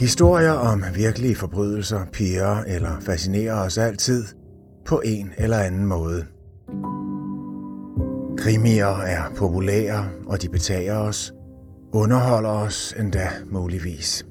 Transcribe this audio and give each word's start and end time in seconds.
Historier 0.00 0.52
om 0.52 0.84
virkelige 0.94 1.36
forbrydelser 1.36 2.00
piger 2.12 2.56
eller 2.66 3.00
fascinerer 3.00 3.54
os 3.54 3.78
altid 3.78 4.24
på 4.86 5.02
en 5.04 5.30
eller 5.38 5.56
anden 5.56 5.86
måde. 5.86 6.26
Krimier 8.38 8.96
er 8.96 9.22
populære, 9.36 10.08
og 10.26 10.42
de 10.42 10.48
betager 10.48 10.96
os, 10.96 11.34
underholder 11.92 12.50
os 12.50 12.94
endda 12.98 13.28
muligvis. 13.50 14.26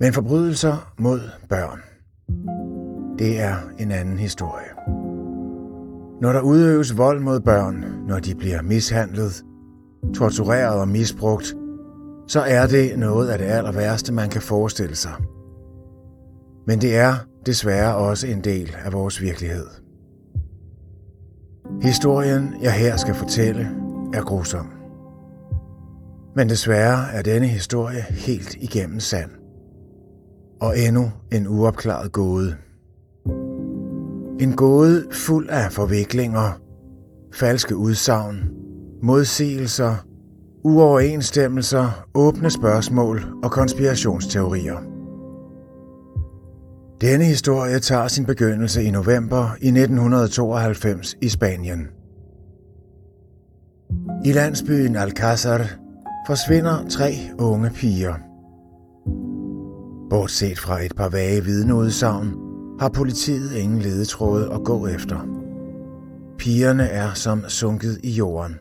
Men 0.00 0.12
forbrydelser 0.12 0.92
mod 0.98 1.20
børn, 1.48 1.80
det 3.18 3.40
er 3.40 3.56
en 3.78 3.90
anden 3.90 4.18
historie. 4.18 4.70
Når 6.20 6.32
der 6.32 6.40
udøves 6.40 6.96
vold 6.96 7.20
mod 7.20 7.40
børn, 7.40 7.84
når 8.08 8.18
de 8.18 8.34
bliver 8.34 8.62
mishandlet, 8.62 9.44
tortureret 10.14 10.80
og 10.80 10.88
misbrugt, 10.88 11.54
så 12.30 12.40
er 12.40 12.66
det 12.66 12.98
noget 12.98 13.28
af 13.28 13.38
det 13.38 13.44
aller 13.44 13.72
værste, 13.72 14.12
man 14.12 14.28
kan 14.28 14.42
forestille 14.42 14.96
sig. 14.96 15.12
Men 16.66 16.80
det 16.80 16.96
er 16.96 17.14
desværre 17.46 17.96
også 17.96 18.26
en 18.26 18.44
del 18.44 18.76
af 18.84 18.92
vores 18.92 19.22
virkelighed. 19.22 19.66
Historien, 21.82 22.54
jeg 22.62 22.72
her 22.72 22.96
skal 22.96 23.14
fortælle, 23.14 23.70
er 24.14 24.22
grusom. 24.22 24.70
Men 26.36 26.48
desværre 26.48 27.12
er 27.12 27.22
denne 27.22 27.46
historie 27.46 28.02
helt 28.10 28.54
igennem 28.54 29.00
sand. 29.00 29.30
Og 30.60 30.78
endnu 30.78 31.10
en 31.32 31.48
uopklaret 31.48 32.12
gåde. 32.12 32.56
En 34.40 34.56
gåde 34.56 35.06
fuld 35.12 35.48
af 35.48 35.72
forviklinger, 35.72 36.60
falske 37.34 37.76
udsagn, 37.76 38.50
modsigelser, 39.02 40.06
uoverensstemmelser, 40.64 42.06
åbne 42.14 42.50
spørgsmål 42.50 43.24
og 43.42 43.50
konspirationsteorier. 43.50 44.76
Denne 47.00 47.24
historie 47.24 47.78
tager 47.78 48.08
sin 48.08 48.26
begyndelse 48.26 48.84
i 48.84 48.90
november 48.90 49.56
i 49.60 49.68
1992 49.68 51.16
i 51.22 51.28
Spanien. 51.28 51.88
I 54.24 54.32
landsbyen 54.32 54.96
Alcázar 54.96 55.68
forsvinder 56.26 56.88
tre 56.88 57.12
unge 57.38 57.70
piger. 57.70 58.14
Bortset 60.10 60.58
fra 60.58 60.84
et 60.84 60.96
par 60.96 61.08
vage 61.08 61.44
vidneudsagn, 61.44 62.34
har 62.80 62.88
politiet 62.88 63.52
ingen 63.52 63.78
ledetråde 63.78 64.52
at 64.52 64.64
gå 64.64 64.86
efter. 64.86 65.26
Pigerne 66.38 66.88
er 66.88 67.12
som 67.14 67.44
sunket 67.48 67.98
i 68.02 68.10
jorden. 68.10 68.54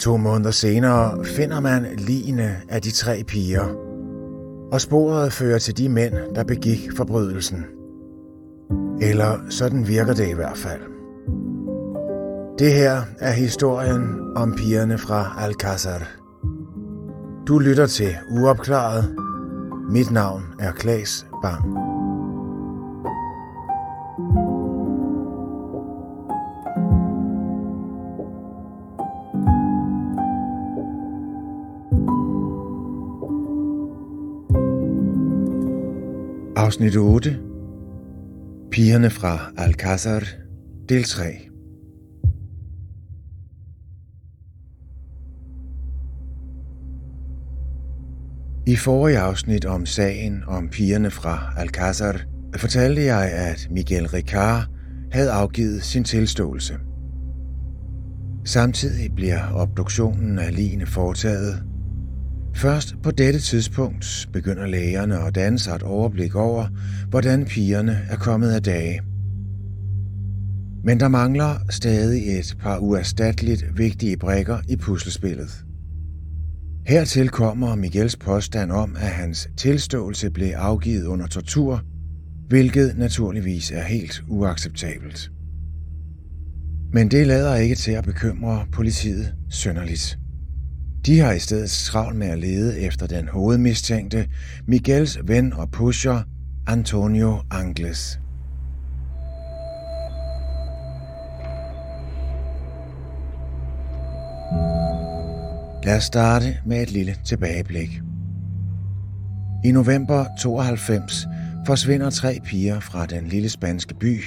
To 0.00 0.16
måneder 0.16 0.50
senere 0.50 1.24
finder 1.24 1.60
man 1.60 1.86
ligene 1.98 2.56
af 2.68 2.82
de 2.82 2.90
tre 2.90 3.24
piger, 3.26 3.64
og 4.72 4.80
sporet 4.80 5.32
fører 5.32 5.58
til 5.58 5.78
de 5.78 5.88
mænd, 5.88 6.14
der 6.34 6.44
begik 6.44 6.88
forbrydelsen. 6.96 7.64
Eller 9.00 9.38
sådan 9.48 9.88
virker 9.88 10.14
det 10.14 10.28
i 10.28 10.32
hvert 10.32 10.56
fald. 10.56 10.80
Det 12.58 12.72
her 12.72 13.02
er 13.18 13.32
historien 13.32 14.20
om 14.36 14.54
pigerne 14.56 14.98
fra 14.98 15.22
Alcázar. 15.24 16.04
Du 17.46 17.58
lytter 17.58 17.86
til 17.86 18.16
Uopklaret. 18.30 19.16
Mit 19.90 20.10
navn 20.10 20.42
er 20.58 20.72
Klaas 20.72 21.26
Bang. 21.42 21.64
Afsnit 36.70 36.96
8 36.96 37.38
Pigerne 38.70 39.10
fra 39.10 39.52
Alcázar 39.56 40.24
Del 40.88 41.04
3 41.04 41.48
I 48.66 48.76
forrige 48.76 49.18
afsnit 49.18 49.64
om 49.64 49.86
sagen 49.86 50.42
om 50.46 50.68
pigerne 50.68 51.10
fra 51.10 51.52
Alcázar 51.56 52.20
fortalte 52.56 53.04
jeg, 53.04 53.30
at 53.32 53.68
Miguel 53.70 54.06
Ricard 54.06 54.66
havde 55.12 55.30
afgivet 55.30 55.82
sin 55.82 56.04
tilståelse. 56.04 56.74
Samtidig 58.44 59.14
bliver 59.14 59.52
obduktionen 59.54 60.38
af 60.38 60.56
ligene 60.56 60.86
foretaget, 60.86 61.69
Først 62.54 62.94
på 63.02 63.10
dette 63.10 63.40
tidspunkt 63.40 64.28
begynder 64.32 64.66
lægerne 64.66 65.18
at 65.18 65.34
danne 65.34 65.58
sig 65.58 65.74
et 65.74 65.82
overblik 65.82 66.34
over, 66.34 66.66
hvordan 67.08 67.44
pigerne 67.44 68.00
er 68.10 68.16
kommet 68.16 68.50
af 68.50 68.62
dage. 68.62 69.00
Men 70.84 71.00
der 71.00 71.08
mangler 71.08 71.54
stadig 71.70 72.38
et 72.38 72.56
par 72.60 72.78
uerstatteligt 72.78 73.64
vigtige 73.76 74.16
brikker 74.16 74.58
i 74.68 74.76
puslespillet. 74.76 75.64
Hertil 76.86 77.28
kommer 77.28 77.74
Miguels 77.74 78.16
påstand 78.16 78.72
om, 78.72 78.96
at 78.96 79.08
hans 79.08 79.48
tilståelse 79.56 80.30
blev 80.30 80.52
afgivet 80.56 81.06
under 81.06 81.26
tortur, 81.26 81.82
hvilket 82.48 82.98
naturligvis 82.98 83.70
er 83.70 83.82
helt 83.82 84.22
uacceptabelt. 84.28 85.30
Men 86.92 87.10
det 87.10 87.26
lader 87.26 87.54
ikke 87.54 87.74
til 87.74 87.92
at 87.92 88.04
bekymre 88.04 88.66
politiet 88.72 89.34
sønderligt. 89.50 90.18
De 91.06 91.18
har 91.18 91.32
i 91.32 91.38
stedet 91.38 91.70
travlt 91.70 92.16
med 92.16 92.26
at 92.26 92.38
lede 92.38 92.80
efter 92.80 93.06
den 93.06 93.28
hovedmistænkte, 93.28 94.28
Miguels 94.66 95.18
ven 95.24 95.52
og 95.52 95.70
pusher, 95.70 96.22
Antonio 96.66 97.38
Angles. 97.50 98.20
Lad 105.84 105.96
os 105.96 106.04
starte 106.04 106.56
med 106.66 106.82
et 106.82 106.90
lille 106.90 107.16
tilbageblik. 107.24 108.00
I 109.64 109.72
november 109.72 110.24
92 110.38 111.26
forsvinder 111.66 112.10
tre 112.10 112.38
piger 112.44 112.80
fra 112.80 113.06
den 113.06 113.26
lille 113.26 113.48
spanske 113.48 113.94
by 113.94 114.22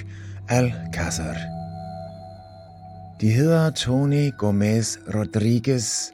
Alcázar. 0.51 1.37
De 3.21 3.31
hedder 3.31 3.69
Tony 3.69 4.31
Gomez 4.37 4.97
Rodriguez 5.15 6.11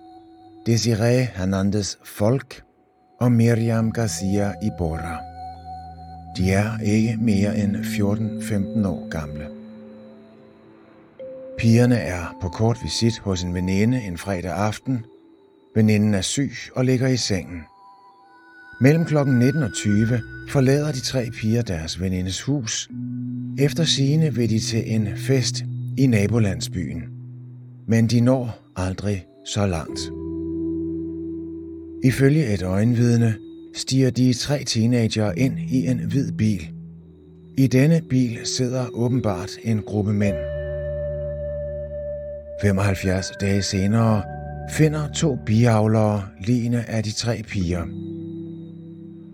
Desiree 0.65 1.29
Hernandez 1.35 1.95
Folk 2.05 2.63
og 3.19 3.31
Miriam 3.31 3.91
Garcia 3.91 4.53
Iborra. 4.63 5.19
De 6.37 6.51
er 6.51 6.79
ikke 6.83 7.17
mere 7.21 7.57
end 7.57 7.75
14-15 7.75 8.87
år 8.87 9.09
gamle. 9.09 9.47
Pigerne 11.57 11.95
er 11.95 12.37
på 12.41 12.49
kort 12.49 12.77
visit 12.83 13.19
hos 13.19 13.43
en 13.43 13.53
veninde 13.53 14.01
en 14.01 14.17
fredag 14.17 14.51
aften. 14.51 15.05
Veninden 15.75 16.13
er 16.13 16.21
syg 16.21 16.51
og 16.75 16.85
ligger 16.85 17.07
i 17.07 17.17
sengen. 17.17 17.61
Mellem 18.81 19.05
kl. 19.05 19.17
19 19.25 19.63
og 19.63 19.73
20 19.73 20.21
forlader 20.49 20.91
de 20.91 20.99
tre 20.99 21.29
piger 21.41 21.61
deres 21.61 22.01
venindes 22.01 22.41
hus. 22.41 22.89
Efter 23.59 23.83
sigende 23.83 24.35
vil 24.35 24.49
de 24.49 24.59
til 24.59 24.95
en 24.95 25.07
fest 25.17 25.63
i 25.97 26.07
nabolandsbyen. 26.07 27.03
Men 27.87 28.07
de 28.07 28.21
når 28.21 28.59
aldrig 28.75 29.25
så 29.45 29.65
langt. 29.65 29.99
Ifølge 32.03 32.53
et 32.53 32.63
øjenvidne 32.63 33.35
stiger 33.75 34.09
de 34.09 34.33
tre 34.33 34.63
teenager 34.63 35.31
ind 35.37 35.59
i 35.59 35.87
en 35.87 35.97
hvid 35.97 36.31
bil. 36.31 36.69
I 37.57 37.67
denne 37.67 38.01
bil 38.09 38.39
sidder 38.43 38.85
åbenbart 38.93 39.49
en 39.63 39.81
gruppe 39.81 40.13
mænd. 40.13 40.35
75 42.61 43.31
dage 43.41 43.61
senere 43.61 44.23
finder 44.71 45.07
to 45.11 45.37
biavlere 45.45 46.23
ligene 46.41 46.89
af 46.89 47.03
de 47.03 47.11
tre 47.11 47.43
piger. 47.47 47.85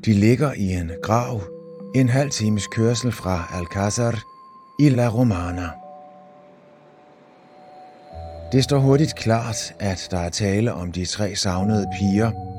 De 0.05 0.13
ligger 0.13 0.53
i 0.53 0.73
en 0.73 0.91
grav 1.03 1.41
en 1.95 2.09
halv 2.09 2.29
times 2.29 2.67
kørsel 2.67 3.11
fra 3.11 3.43
Alcázar 3.43 4.21
i 4.79 4.89
La 4.89 5.07
Romana. 5.07 5.69
Det 8.51 8.63
står 8.63 8.79
hurtigt 8.79 9.15
klart, 9.15 9.73
at 9.79 10.07
der 10.11 10.19
er 10.19 10.29
tale 10.29 10.73
om 10.73 10.91
de 10.91 11.05
tre 11.05 11.35
savnede 11.35 11.85
piger– 11.99 12.31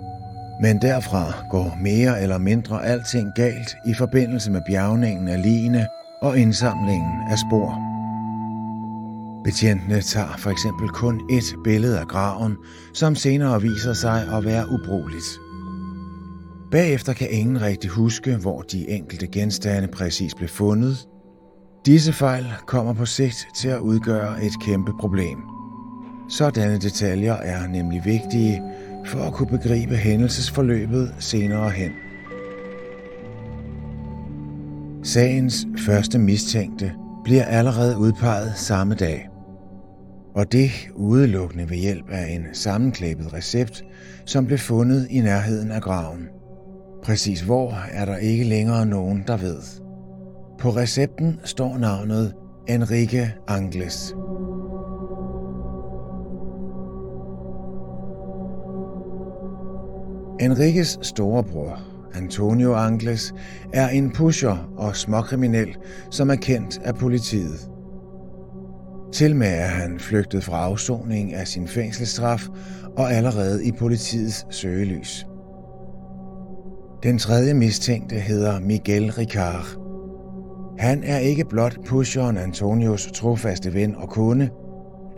men 0.60 0.82
derfra 0.82 1.32
går 1.50 1.76
mere 1.80 2.22
eller 2.22 2.38
mindre 2.38 2.84
alting 2.86 3.32
galt 3.34 3.76
i 3.86 3.94
forbindelse 3.94 4.50
med 4.50 4.60
bjergningen 4.66 5.28
af 5.28 5.42
ligene 5.42 5.86
og 6.22 6.38
indsamlingen 6.38 7.22
af 7.30 7.38
spor. 7.38 7.78
Betjentene 9.44 10.00
tager 10.00 10.36
for 10.38 10.50
eksempel 10.50 10.88
kun 10.88 11.20
et 11.30 11.44
billede 11.64 12.00
af 12.00 12.06
graven, 12.06 12.56
som 12.94 13.14
senere 13.14 13.62
viser 13.62 13.92
sig 13.92 14.28
at 14.36 14.44
være 14.44 14.64
ubrugeligt. 14.70 15.26
Bagefter 16.70 17.12
kan 17.12 17.30
ingen 17.30 17.62
rigtig 17.62 17.90
huske, 17.90 18.36
hvor 18.36 18.62
de 18.62 18.90
enkelte 18.90 19.26
genstande 19.26 19.88
præcis 19.88 20.34
blev 20.34 20.48
fundet. 20.48 21.08
Disse 21.86 22.12
fejl 22.12 22.46
kommer 22.66 22.92
på 22.94 23.06
sigt 23.06 23.46
til 23.56 23.68
at 23.68 23.80
udgøre 23.80 24.44
et 24.44 24.52
kæmpe 24.60 24.92
problem. 25.00 25.38
Sådanne 26.28 26.78
detaljer 26.78 27.34
er 27.34 27.66
nemlig 27.66 28.04
vigtige 28.04 28.62
for 29.06 29.18
at 29.18 29.32
kunne 29.32 29.58
begribe 29.58 29.96
hændelsesforløbet 29.96 31.14
senere 31.18 31.70
hen. 31.70 31.92
Sagens 35.02 35.66
første 35.78 36.18
mistænkte 36.18 36.92
bliver 37.24 37.44
allerede 37.44 37.98
udpeget 37.98 38.52
samme 38.56 38.94
dag. 38.94 39.28
Og 40.34 40.52
det 40.52 40.70
udelukkende 40.94 41.70
ved 41.70 41.76
hjælp 41.76 42.10
af 42.10 42.30
en 42.30 42.44
sammenklæbet 42.52 43.32
recept, 43.32 43.84
som 44.24 44.46
blev 44.46 44.58
fundet 44.58 45.06
i 45.10 45.20
nærheden 45.20 45.70
af 45.70 45.82
graven. 45.82 46.28
Præcis 47.02 47.40
hvor 47.40 47.78
er 47.90 48.04
der 48.04 48.16
ikke 48.16 48.44
længere 48.44 48.86
nogen, 48.86 49.24
der 49.26 49.36
ved. 49.36 49.58
På 50.58 50.70
recepten 50.70 51.40
står 51.44 51.78
navnet 51.78 52.34
Enrique 52.68 53.32
Angles. 53.48 54.14
Enriques 60.40 60.98
storebror, 61.02 61.80
Antonio 62.14 62.74
Angles, 62.74 63.34
er 63.72 63.88
en 63.88 64.12
pusher 64.12 64.72
og 64.76 64.96
småkriminel, 64.96 65.76
som 66.10 66.30
er 66.30 66.34
kendt 66.34 66.80
af 66.84 66.94
politiet. 66.94 67.70
Til 69.12 69.36
med 69.36 69.48
er 69.48 69.66
han 69.66 69.98
flygtet 70.00 70.44
fra 70.44 70.64
afsoning 70.64 71.34
af 71.34 71.48
sin 71.48 71.68
fængselsstraf 71.68 72.48
og 72.96 73.12
allerede 73.12 73.64
i 73.64 73.72
politiets 73.72 74.46
søgelys. 74.50 75.26
Den 77.02 77.18
tredje 77.18 77.54
mistænkte 77.54 78.16
hedder 78.16 78.60
Miguel 78.60 79.12
Ricard. 79.12 79.66
Han 80.78 81.04
er 81.04 81.18
ikke 81.18 81.44
blot 81.44 81.76
pusheren 81.86 82.36
Antonios 82.36 83.12
trofaste 83.14 83.74
ven 83.74 83.96
og 83.96 84.08
kunde, 84.08 84.50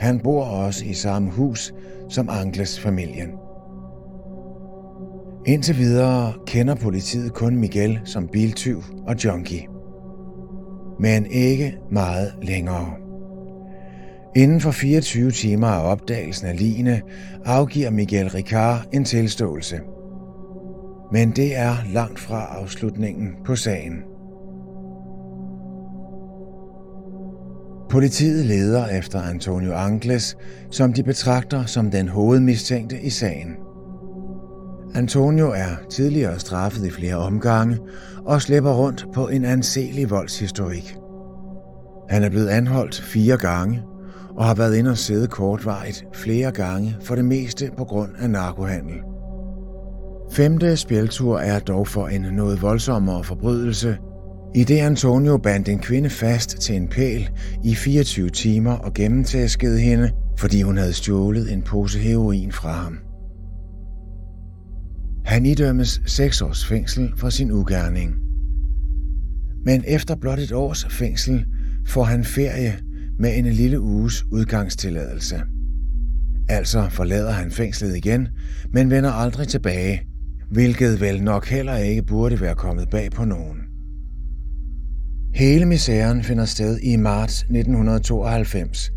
han 0.00 0.20
bor 0.20 0.44
også 0.44 0.84
i 0.84 0.92
samme 0.92 1.30
hus 1.30 1.74
som 2.08 2.28
Angles 2.28 2.80
familien. 2.80 3.47
Indtil 5.46 5.78
videre 5.78 6.32
kender 6.46 6.74
politiet 6.74 7.32
kun 7.32 7.56
Miguel 7.56 8.00
som 8.04 8.28
biltyv 8.32 8.82
og 9.06 9.24
junkie. 9.24 9.68
Men 11.00 11.26
ikke 11.26 11.78
meget 11.90 12.32
længere. 12.42 12.90
Inden 14.36 14.60
for 14.60 14.70
24 14.70 15.30
timer 15.30 15.66
af 15.66 15.90
opdagelsen 15.90 16.46
af 16.46 16.58
ligene 16.58 17.02
afgiver 17.44 17.90
Miguel 17.90 18.28
Ricard 18.28 18.86
en 18.92 19.04
tilståelse. 19.04 19.80
Men 21.12 21.30
det 21.30 21.56
er 21.56 21.74
langt 21.92 22.20
fra 22.20 22.44
afslutningen 22.44 23.34
på 23.46 23.56
sagen. 23.56 24.02
Politiet 27.90 28.46
leder 28.46 28.86
efter 28.86 29.22
Antonio 29.22 29.72
Angles, 29.72 30.36
som 30.70 30.92
de 30.92 31.02
betragter 31.02 31.64
som 31.64 31.90
den 31.90 32.08
hovedmistænkte 32.08 33.00
i 33.00 33.10
sagen– 33.10 33.56
Antonio 34.94 35.50
er 35.50 35.76
tidligere 35.90 36.38
straffet 36.38 36.86
i 36.86 36.90
flere 36.90 37.16
omgange 37.16 37.78
og 38.24 38.42
slipper 38.42 38.72
rundt 38.72 39.06
på 39.14 39.28
en 39.28 39.44
anselig 39.44 40.10
voldshistorik. 40.10 40.96
Han 42.08 42.24
er 42.24 42.28
blevet 42.28 42.48
anholdt 42.48 43.00
fire 43.00 43.36
gange 43.36 43.82
og 44.36 44.44
har 44.44 44.54
været 44.54 44.76
inde 44.76 44.90
og 44.90 44.98
sidde 44.98 45.26
kortvarigt 45.26 46.04
flere 46.14 46.52
gange 46.52 46.96
for 47.02 47.14
det 47.14 47.24
meste 47.24 47.70
på 47.76 47.84
grund 47.84 48.10
af 48.18 48.30
narkohandel. 48.30 48.96
Femte 50.32 50.76
spjæltur 50.76 51.38
er 51.38 51.58
dog 51.58 51.88
for 51.88 52.08
en 52.08 52.22
noget 52.32 52.62
voldsommere 52.62 53.24
forbrydelse, 53.24 53.96
i 54.54 54.64
det 54.64 54.78
Antonio 54.78 55.36
bandt 55.36 55.68
en 55.68 55.78
kvinde 55.78 56.10
fast 56.10 56.50
til 56.60 56.76
en 56.76 56.88
pæl 56.88 57.30
i 57.64 57.74
24 57.74 58.30
timer 58.30 58.72
og 58.72 58.94
gennemtæskede 58.94 59.80
hende, 59.80 60.10
fordi 60.38 60.62
hun 60.62 60.76
havde 60.76 60.92
stjålet 60.92 61.52
en 61.52 61.62
pose 61.62 61.98
heroin 61.98 62.52
fra 62.52 62.72
ham. 62.72 62.98
Han 65.28 65.46
idømmes 65.46 66.00
6 66.06 66.42
års 66.42 66.66
fængsel 66.66 67.12
for 67.16 67.28
sin 67.28 67.50
ugerning. 67.50 68.14
Men 69.64 69.84
efter 69.86 70.16
blot 70.16 70.38
et 70.38 70.52
års 70.52 70.86
fængsel 70.90 71.44
får 71.86 72.04
han 72.04 72.24
ferie 72.24 72.78
med 73.18 73.36
en 73.38 73.46
lille 73.46 73.80
uges 73.80 74.24
udgangstilladelse. 74.32 75.40
Altså 76.48 76.88
forlader 76.90 77.30
han 77.30 77.50
fængslet 77.50 77.96
igen, 77.96 78.28
men 78.72 78.90
vender 78.90 79.10
aldrig 79.10 79.48
tilbage, 79.48 80.02
hvilket 80.50 81.00
vel 81.00 81.22
nok 81.22 81.46
heller 81.46 81.76
ikke 81.76 82.02
burde 82.02 82.40
være 82.40 82.54
kommet 82.54 82.90
bag 82.90 83.10
på 83.10 83.24
nogen. 83.24 83.58
Hele 85.34 85.66
misæren 85.66 86.22
finder 86.22 86.44
sted 86.44 86.78
i 86.82 86.96
marts 86.96 87.40
1992, 87.40 88.90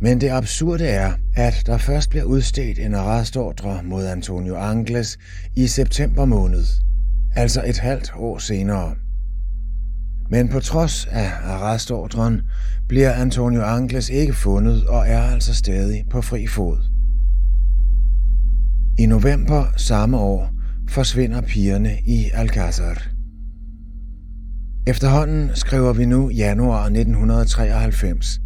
men 0.00 0.20
det 0.20 0.28
absurde 0.28 0.86
er, 0.86 1.12
at 1.36 1.62
der 1.66 1.78
først 1.78 2.10
bliver 2.10 2.24
udstedt 2.24 2.78
en 2.78 2.94
arrestordre 2.94 3.82
mod 3.84 4.06
Antonio 4.06 4.56
Angles 4.56 5.18
i 5.56 5.66
september 5.66 6.24
måned, 6.24 6.64
altså 7.36 7.62
et 7.66 7.78
halvt 7.78 8.12
år 8.16 8.38
senere. 8.38 8.94
Men 10.30 10.48
på 10.48 10.60
trods 10.60 11.06
af 11.06 11.30
arrestordren 11.42 12.40
bliver 12.88 13.12
Antonio 13.12 13.62
Angles 13.62 14.08
ikke 14.08 14.34
fundet 14.34 14.86
og 14.86 15.08
er 15.08 15.20
altså 15.20 15.54
stadig 15.54 16.04
på 16.10 16.22
fri 16.22 16.46
fod. 16.46 16.78
I 18.98 19.06
november 19.06 19.64
samme 19.76 20.18
år 20.18 20.50
forsvinder 20.88 21.40
pigerne 21.40 21.98
i 22.06 22.24
Alcázar. 22.24 23.08
Efterhånden 24.86 25.50
skriver 25.54 25.92
vi 25.92 26.04
nu 26.06 26.30
januar 26.30 26.84
1993, 26.84 28.40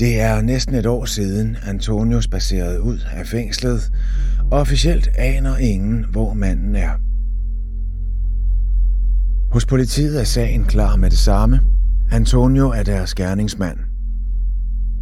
det 0.00 0.20
er 0.20 0.40
næsten 0.40 0.74
et 0.74 0.86
år 0.86 1.04
siden 1.04 1.56
Antonius 1.66 2.28
baserede 2.28 2.82
ud 2.82 2.98
af 3.12 3.26
fængslet, 3.26 3.92
og 4.50 4.58
officielt 4.58 5.08
aner 5.18 5.56
ingen, 5.56 6.04
hvor 6.10 6.34
manden 6.34 6.76
er. 6.76 6.90
Hos 9.52 9.66
politiet 9.66 10.20
er 10.20 10.24
sagen 10.24 10.64
klar 10.64 10.96
med 10.96 11.10
det 11.10 11.18
samme. 11.18 11.60
Antonio 12.10 12.68
er 12.68 12.82
deres 12.82 13.14
gerningsmand. 13.14 13.78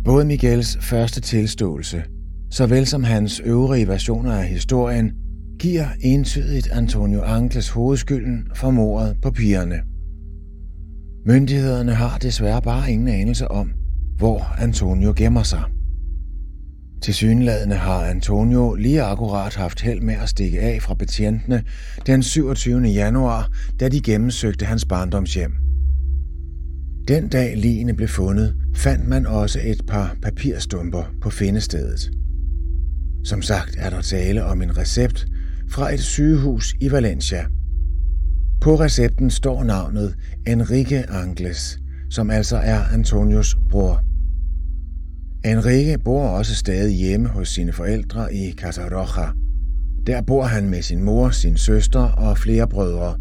Både 0.04 0.24
Miguels 0.24 0.78
første 0.80 1.20
tilståelse, 1.20 2.02
såvel 2.50 2.86
som 2.86 3.04
hans 3.04 3.40
øvrige 3.40 3.88
versioner 3.88 4.32
af 4.32 4.48
historien, 4.48 5.12
giver 5.58 5.86
entydigt 6.00 6.68
Antonio 6.70 7.22
Angles 7.22 7.68
hovedskylden 7.68 8.46
for 8.54 8.70
mordet 8.70 9.16
på 9.22 9.30
pigerne. 9.30 9.76
Myndighederne 11.26 11.94
har 11.94 12.18
desværre 12.18 12.62
bare 12.62 12.90
ingen 12.90 13.08
anelse 13.08 13.50
om, 13.50 13.77
hvor 14.18 14.54
Antonio 14.58 15.12
gemmer 15.16 15.42
sig. 15.42 15.62
Til 17.02 17.14
synladende 17.14 17.76
har 17.76 18.04
Antonio 18.04 18.74
lige 18.74 19.02
akkurat 19.02 19.54
haft 19.54 19.80
held 19.80 20.00
med 20.00 20.14
at 20.14 20.28
stikke 20.28 20.60
af 20.60 20.82
fra 20.82 20.94
betjentene 20.94 21.62
den 22.06 22.22
27. 22.22 22.80
januar, 22.80 23.50
da 23.80 23.88
de 23.88 24.00
gennemsøgte 24.00 24.64
hans 24.64 24.84
barndomshjem. 24.84 25.52
Den 27.08 27.28
dag 27.28 27.56
ligene 27.56 27.94
blev 27.94 28.08
fundet, 28.08 28.54
fandt 28.74 29.08
man 29.08 29.26
også 29.26 29.60
et 29.64 29.82
par 29.88 30.16
papirstumper 30.22 31.02
på 31.20 31.30
findestedet. 31.30 32.10
Som 33.24 33.42
sagt 33.42 33.76
er 33.78 33.90
der 33.90 34.00
tale 34.00 34.44
om 34.44 34.62
en 34.62 34.76
recept 34.78 35.26
fra 35.70 35.94
et 35.94 36.00
sygehus 36.00 36.74
i 36.80 36.90
Valencia. 36.90 37.46
På 38.60 38.74
recepten 38.74 39.30
står 39.30 39.64
navnet 39.64 40.14
Enrique 40.46 41.10
Angles, 41.10 41.78
som 42.10 42.30
altså 42.30 42.56
er 42.56 42.80
Antonios 42.84 43.56
bror. 43.70 44.07
Enrique 45.44 45.98
bor 45.98 46.28
også 46.28 46.54
stadig 46.54 46.96
hjemme 46.96 47.28
hos 47.28 47.48
sine 47.48 47.72
forældre 47.72 48.34
i 48.34 48.52
Casaroja. 48.52 49.30
Der 50.06 50.22
bor 50.22 50.44
han 50.44 50.70
med 50.70 50.82
sin 50.82 51.02
mor, 51.02 51.30
sin 51.30 51.56
søster 51.56 52.00
og 52.00 52.38
flere 52.38 52.68
brødre. 52.68 53.16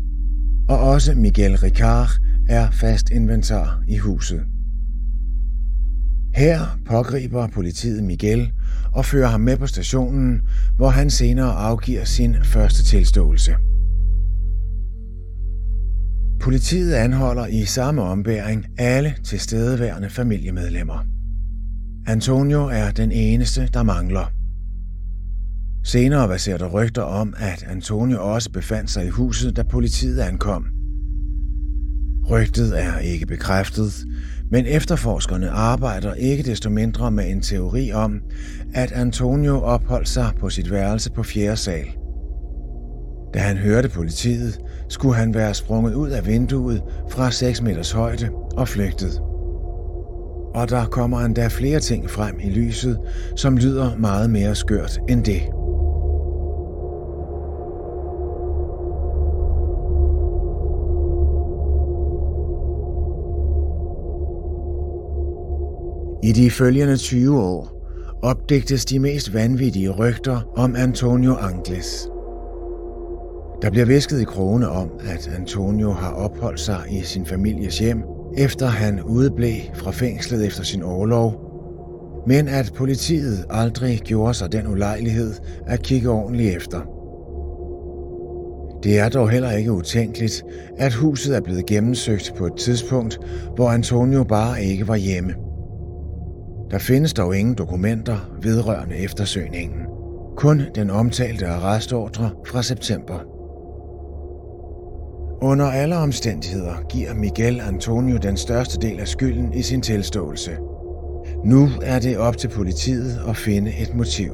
Og 0.69 0.79
også 0.79 1.13
Miguel 1.13 1.57
Ricard 1.57 2.09
er 2.50 2.71
fast 2.71 3.09
inventar 3.09 3.83
i 3.88 3.97
huset. 3.97 4.41
Her 6.36 6.79
pågriber 6.86 7.47
politiet 7.47 8.03
Miguel 8.03 8.51
og 8.91 9.05
fører 9.05 9.27
ham 9.27 9.41
med 9.41 9.57
på 9.57 9.67
stationen, 9.67 10.41
hvor 10.75 10.89
han 10.89 11.09
senere 11.09 11.51
afgiver 11.51 12.03
sin 12.03 12.36
første 12.43 12.83
tilståelse. 12.83 13.55
Politiet 16.41 16.93
anholder 16.93 17.47
i 17.47 17.65
samme 17.65 18.01
ombæring 18.01 18.65
alle 18.77 19.15
tilstedeværende 19.24 20.09
familiemedlemmer. 20.09 21.16
Antonio 22.09 22.65
er 22.65 22.91
den 22.91 23.11
eneste, 23.11 23.69
der 23.73 23.83
mangler. 23.83 24.31
Senere 25.83 26.27
baserer 26.27 26.57
der 26.57 26.67
rygter 26.67 27.01
om, 27.01 27.33
at 27.37 27.65
Antonio 27.69 28.33
også 28.33 28.51
befandt 28.51 28.89
sig 28.89 29.05
i 29.05 29.09
huset, 29.09 29.55
da 29.55 29.63
politiet 29.63 30.19
ankom. 30.19 30.65
Rygtet 32.29 32.83
er 32.83 32.97
ikke 32.97 33.25
bekræftet, 33.25 33.93
men 34.51 34.65
efterforskerne 34.65 35.49
arbejder 35.49 36.13
ikke 36.13 36.43
desto 36.43 36.69
mindre 36.69 37.11
med 37.11 37.31
en 37.31 37.41
teori 37.41 37.91
om, 37.91 38.21
at 38.73 38.91
Antonio 38.91 39.61
opholdt 39.61 40.09
sig 40.09 40.31
på 40.39 40.49
sit 40.49 40.71
værelse 40.71 41.11
på 41.11 41.23
fjerde 41.23 41.57
sal. 41.57 41.87
Da 43.33 43.39
han 43.39 43.57
hørte 43.57 43.89
politiet, 43.89 44.59
skulle 44.89 45.15
han 45.15 45.33
være 45.33 45.53
sprunget 45.53 45.93
ud 45.93 46.09
af 46.09 46.25
vinduet 46.27 46.81
fra 47.09 47.31
6 47.31 47.61
meters 47.61 47.91
højde 47.91 48.29
og 48.57 48.67
flygtet 48.67 49.21
og 50.57 50.69
der 50.69 50.85
kommer 50.85 51.19
endda 51.19 51.47
flere 51.47 51.79
ting 51.79 52.09
frem 52.09 52.39
i 52.39 52.49
lyset, 52.49 52.99
som 53.35 53.57
lyder 53.57 53.95
meget 53.97 54.29
mere 54.29 54.55
skørt 54.55 54.99
end 55.09 55.23
det. 55.23 55.41
I 66.23 66.31
de 66.31 66.51
følgende 66.51 66.97
20 66.97 67.41
år 67.41 67.69
opdigtes 68.23 68.85
de 68.85 68.99
mest 68.99 69.33
vanvittige 69.33 69.89
rygter 69.89 70.53
om 70.55 70.75
Antonio 70.75 71.35
Angles. 71.35 72.09
Der 73.61 73.69
bliver 73.69 73.85
visket 73.85 74.21
i 74.21 74.23
krone 74.23 74.69
om, 74.69 74.91
at 74.99 75.29
Antonio 75.37 75.91
har 75.91 76.11
opholdt 76.11 76.59
sig 76.59 76.81
i 76.91 77.01
sin 77.01 77.25
families 77.25 77.79
hjem, 77.79 78.16
efter 78.38 78.67
han 78.67 79.03
udeblev 79.03 79.62
fra 79.74 79.91
fængslet 79.91 80.46
efter 80.46 80.63
sin 80.63 80.84
overlov, 80.84 81.44
men 82.27 82.48
at 82.48 82.72
politiet 82.75 83.46
aldrig 83.50 84.00
gjorde 84.00 84.34
sig 84.34 84.51
den 84.51 84.67
ulejlighed 84.67 85.34
at 85.65 85.82
kigge 85.82 86.10
ordentligt 86.10 86.56
efter. 86.56 86.82
Det 88.84 89.00
er 89.00 89.10
dog 89.10 89.29
heller 89.29 89.51
ikke 89.51 89.72
utænkeligt, 89.72 90.44
at 90.77 90.94
huset 90.94 91.36
er 91.36 91.41
blevet 91.41 91.65
gennemsøgt 91.65 92.34
på 92.38 92.46
et 92.46 92.56
tidspunkt, 92.56 93.20
hvor 93.56 93.70
Antonio 93.70 94.24
bare 94.24 94.63
ikke 94.63 94.88
var 94.88 94.96
hjemme. 94.96 95.34
Der 96.72 96.77
findes 96.77 97.13
dog 97.13 97.38
ingen 97.38 97.56
dokumenter 97.56 98.38
vedrørende 98.41 98.98
eftersøgningen. 98.98 99.82
Kun 100.36 100.62
den 100.75 100.89
omtalte 100.89 101.48
arrestordre 101.48 102.29
fra 102.48 102.63
september. 102.63 103.37
Under 105.41 105.65
alle 105.65 105.98
omstændigheder 105.98 106.75
giver 106.89 107.13
Miguel 107.13 107.62
Antonio 107.62 108.17
den 108.17 108.38
største 108.38 108.88
del 108.88 109.00
af 109.00 109.08
skylden 109.08 109.53
i 109.53 109.62
sin 109.62 109.82
tilståelse. 109.82 110.51
Nu 111.44 111.70
er 111.82 112.00
det 112.00 112.17
op 112.17 112.38
til 112.38 112.48
politiet 112.48 113.20
at 113.29 113.38
finde 113.38 113.72
et 113.82 113.96
motiv. 113.96 114.32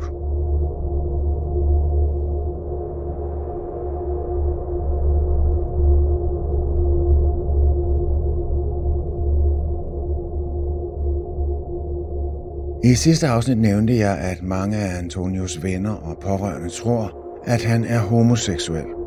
I 12.83 12.95
sidste 12.95 13.27
afsnit 13.27 13.57
nævnte 13.57 13.97
jeg, 13.97 14.17
at 14.17 14.43
mange 14.43 14.77
af 14.77 14.97
Antonios 14.97 15.63
venner 15.63 15.93
og 15.93 16.17
pårørende 16.21 16.69
tror, 16.69 17.17
at 17.45 17.63
han 17.63 17.83
er 17.83 17.99
homoseksuel. 17.99 19.02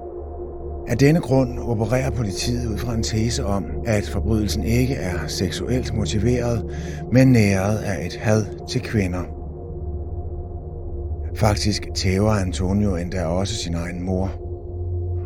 Af 0.88 0.98
denne 0.98 1.20
grund 1.20 1.58
opererer 1.58 2.10
politiet 2.10 2.66
ud 2.66 2.78
fra 2.78 2.94
en 2.94 3.02
tese 3.02 3.46
om, 3.46 3.64
at 3.86 4.08
forbrydelsen 4.08 4.64
ikke 4.64 4.94
er 4.94 5.26
seksuelt 5.26 5.94
motiveret, 5.94 6.64
men 7.12 7.28
næret 7.28 7.78
af 7.78 8.06
et 8.06 8.16
had 8.16 8.44
til 8.68 8.80
kvinder. 8.80 9.22
Faktisk 11.36 11.88
tæver 11.94 12.30
Antonio 12.30 12.96
endda 12.96 13.24
også 13.24 13.54
sin 13.54 13.74
egen 13.74 14.02
mor. 14.02 14.32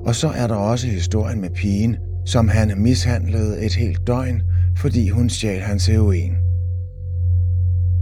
Og 0.06 0.14
så 0.14 0.28
er 0.28 0.46
der 0.46 0.54
også 0.54 0.86
historien 0.86 1.40
med 1.40 1.50
pigen, 1.50 1.96
som 2.26 2.48
han 2.48 2.72
mishandlede 2.76 3.64
et 3.64 3.74
helt 3.74 4.06
døgn, 4.06 4.42
fordi 4.76 5.08
hun 5.08 5.28
stjal 5.28 5.60
hans 5.60 5.86
heroin. 5.86 6.32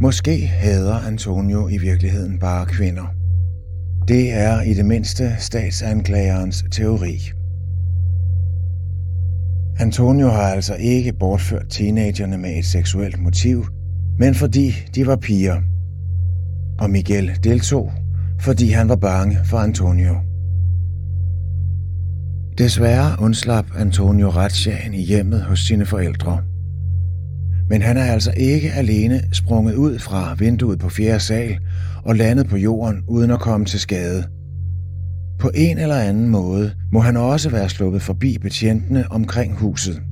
Måske 0.01 0.47
hader 0.47 0.95
Antonio 0.95 1.69
i 1.69 1.79
virkeligheden 1.79 2.39
bare 2.39 2.67
kvinder. 2.67 3.15
Det 4.09 4.33
er 4.33 4.63
i 4.63 4.75
det 4.75 4.85
mindste 4.85 5.37
statsanklagerens 5.39 6.65
teori. 6.71 7.38
Antonio 9.81 10.29
har 10.29 10.43
altså 10.43 10.75
ikke 10.75 11.13
bortført 11.13 11.67
teenagerne 11.71 12.39
med 12.39 12.59
et 12.59 12.65
seksuelt 12.65 13.21
motiv, 13.21 13.67
men 14.19 14.35
fordi 14.35 14.75
de 14.95 15.07
var 15.07 15.17
piger. 15.17 15.61
Og 16.79 16.91
Miguel 16.91 17.31
deltog, 17.45 17.93
fordi 18.41 18.71
han 18.71 18.89
var 18.89 18.97
bange 18.97 19.39
for 19.45 19.59
Antonio. 19.59 20.15
Desværre 22.59 23.17
undslap 23.21 23.67
Antonio 23.77 24.31
retssagen 24.31 24.95
i 24.95 25.03
hjemmet 25.03 25.43
hos 25.43 25.61
sine 25.61 25.87
forældre. 25.87 26.43
Men 27.69 27.83
han 27.83 27.97
er 27.97 28.05
altså 28.05 28.33
ikke 28.37 28.73
alene 28.73 29.23
sprunget 29.33 29.75
ud 29.75 29.99
fra 29.99 30.35
vinduet 30.39 30.79
på 30.79 30.89
fjerde 30.89 31.21
sal 31.21 31.59
og 32.05 32.17
landet 32.17 32.49
på 32.49 32.57
jorden 32.57 33.05
uden 33.07 33.31
at 33.31 33.41
komme 33.41 33.67
til 33.67 33.81
skade– 33.81 34.25
på 35.39 35.51
en 35.55 35.79
eller 35.79 35.97
anden 35.97 36.29
måde 36.29 36.73
må 36.93 37.01
han 37.01 37.17
også 37.17 37.51
være 37.51 37.69
sluppet 37.69 38.03
forbi 38.03 38.39
betjentene 38.39 39.05
omkring 39.11 39.55
huset. 39.55 40.03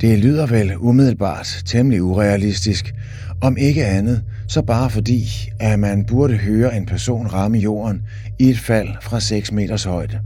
Det 0.00 0.18
lyder 0.18 0.46
vel 0.46 0.76
umiddelbart 0.76 1.62
temmelig 1.66 2.02
urealistisk, 2.02 2.94
om 3.40 3.56
ikke 3.56 3.86
andet, 3.86 4.24
så 4.48 4.62
bare 4.62 4.90
fordi, 4.90 5.28
at 5.60 5.78
man 5.78 6.04
burde 6.04 6.36
høre 6.36 6.76
en 6.76 6.86
person 6.86 7.26
ramme 7.26 7.58
jorden 7.58 8.02
i 8.40 8.50
et 8.50 8.58
fald 8.58 8.88
fra 9.02 9.20
6 9.20 9.52
meters 9.52 9.84
højde. 9.84 10.20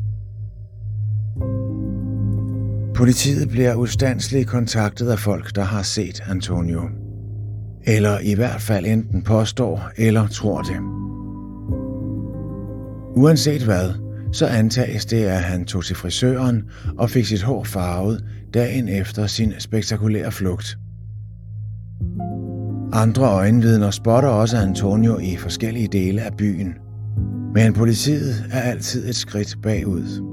Politiet 2.95 3.49
bliver 3.49 3.75
ustandsligt 3.75 4.49
kontaktet 4.49 5.11
af 5.11 5.19
folk, 5.19 5.55
der 5.55 5.65
har 5.65 5.83
set 5.83 6.23
Antonio. 6.31 6.83
Eller 7.85 8.19
i 8.19 8.35
hvert 8.35 8.61
fald 8.61 8.87
enten 8.87 9.23
påstår 9.23 9.91
eller 9.97 10.27
tror 10.29 10.63
det. 10.63 11.02
Uanset 13.17 13.63
hvad, 13.63 13.91
så 14.33 14.47
antages 14.47 15.07
det, 15.07 15.25
at 15.25 15.43
han 15.43 15.65
tog 15.65 15.85
til 15.85 15.97
frisøren 15.97 16.63
og 16.99 17.11
fik 17.11 17.27
sit 17.27 17.43
hår 17.43 17.65
farvet 17.65 18.25
dagen 18.55 18.89
efter 18.89 19.27
sin 19.27 19.53
spektakulære 19.59 20.33
flugt. 20.33 20.79
Andre 22.93 23.25
øjenvidner 23.25 23.91
spotter 23.91 24.29
også 24.29 24.57
Antonio 24.57 25.19
i 25.19 25.37
forskellige 25.37 25.89
dele 25.93 26.23
af 26.23 26.37
byen. 26.39 26.75
Men 27.55 27.73
politiet 27.73 28.35
er 28.53 28.61
altid 28.61 29.09
et 29.09 29.17
skridt 29.17 29.57
bagud. 29.63 30.29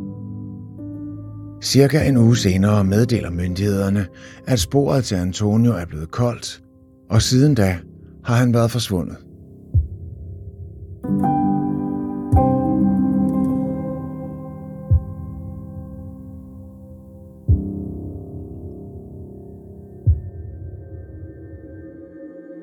Cirka 1.63 2.07
en 2.07 2.17
uge 2.17 2.37
senere 2.37 2.83
meddeler 2.83 3.31
myndighederne, 3.31 4.07
at 4.47 4.59
sporet 4.59 5.03
til 5.05 5.15
Antonio 5.15 5.71
er 5.71 5.85
blevet 5.85 6.11
koldt, 6.11 6.61
og 7.09 7.21
siden 7.21 7.55
da 7.55 7.77
har 8.25 8.35
han 8.35 8.53
været 8.53 8.71
forsvundet. 8.71 9.17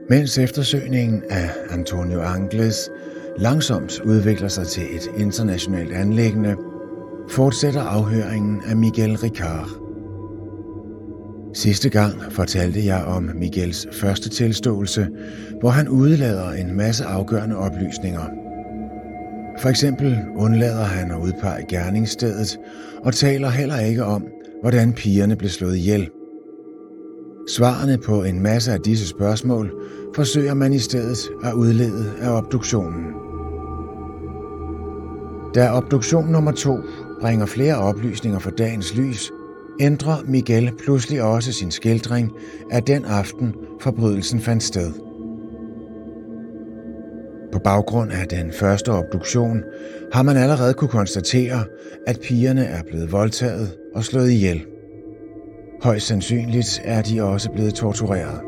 Mens 0.09 0.39
eftersøgningen 0.39 1.23
af 1.31 1.51
Antonio 1.71 2.21
Angles 2.21 2.91
langsomt 3.39 4.01
udvikler 4.01 4.49
sig 4.49 4.67
til 4.67 4.83
et 4.83 5.11
internationalt 5.17 5.93
anlæggende, 5.93 6.57
fortsætter 7.31 7.81
afhøringen 7.81 8.63
af 8.69 8.77
Miguel 8.77 9.17
Ricard. 9.17 9.69
Sidste 11.55 11.89
gang 11.89 12.33
fortalte 12.33 12.87
jeg 12.87 13.05
om 13.05 13.31
Miguels 13.35 13.87
første 13.93 14.29
tilståelse, 14.29 15.09
hvor 15.61 15.71
han 15.71 15.89
udlader 15.89 16.51
en 16.51 16.77
masse 16.77 17.05
afgørende 17.05 17.57
oplysninger. 17.57 18.25
For 19.61 19.69
eksempel 19.69 20.19
undlader 20.37 20.85
han 20.85 21.11
at 21.11 21.19
udpege 21.19 21.67
gerningsstedet 21.69 22.59
og 23.03 23.15
taler 23.15 23.49
heller 23.49 23.81
ikke 23.81 24.05
om, 24.05 24.27
hvordan 24.63 24.93
pigerne 24.93 25.37
blev 25.37 25.51
slået 25.51 25.77
ihjel. 25.77 26.11
Svarene 27.49 27.99
på 27.99 28.23
en 28.23 28.43
masse 28.43 28.73
af 28.73 28.81
disse 28.81 29.07
spørgsmål 29.07 29.73
forsøger 30.15 30.55
man 30.55 30.73
i 30.73 30.79
stedet 30.79 31.19
at 31.45 31.53
udlede 31.53 32.13
af 32.21 32.31
obduktionen. 32.31 33.05
Da 35.55 35.73
obduktion 35.73 36.27
nummer 36.29 36.53
to 36.53 36.79
bringer 37.21 37.47
flere 37.47 37.77
oplysninger 37.77 38.39
for 38.39 38.51
dagens 38.51 38.97
lys, 38.97 39.33
ændrer 39.81 40.17
Miguel 40.25 40.73
pludselig 40.85 41.23
også 41.23 41.53
sin 41.53 41.71
skildring 41.71 42.33
af 42.71 42.83
den 42.83 43.05
aften 43.05 43.55
forbrydelsen 43.81 44.41
fandt 44.41 44.63
sted. 44.63 44.93
På 47.53 47.59
baggrund 47.59 48.13
af 48.13 48.27
den 48.29 48.53
første 48.53 48.93
obduktion 48.93 49.63
har 50.13 50.23
man 50.23 50.37
allerede 50.37 50.75
kunne 50.75 50.89
konstatere, 50.89 51.65
at 52.07 52.21
pigerne 52.21 52.65
er 52.65 52.83
blevet 52.83 53.13
voldtaget 53.13 53.77
og 53.95 54.05
slået 54.05 54.31
ihjel. 54.31 54.67
Højst 55.87 56.07
sandsynligt 56.07 56.81
er 56.85 57.03
de 57.03 57.23
også 57.23 57.51
blevet 57.51 57.75
tortureret. 57.75 58.41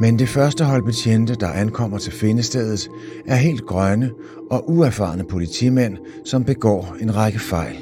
Men 0.00 0.18
det 0.18 0.28
første 0.28 0.64
hold 0.64 0.82
betjente, 0.82 1.34
der 1.34 1.48
ankommer 1.48 1.98
til 1.98 2.12
findestedet, 2.12 2.88
er 3.26 3.36
helt 3.36 3.66
grønne 3.66 4.10
og 4.50 4.70
uerfarne 4.70 5.24
politimænd, 5.24 5.96
som 6.24 6.44
begår 6.44 6.96
en 7.00 7.16
række 7.16 7.38
fejl. 7.38 7.76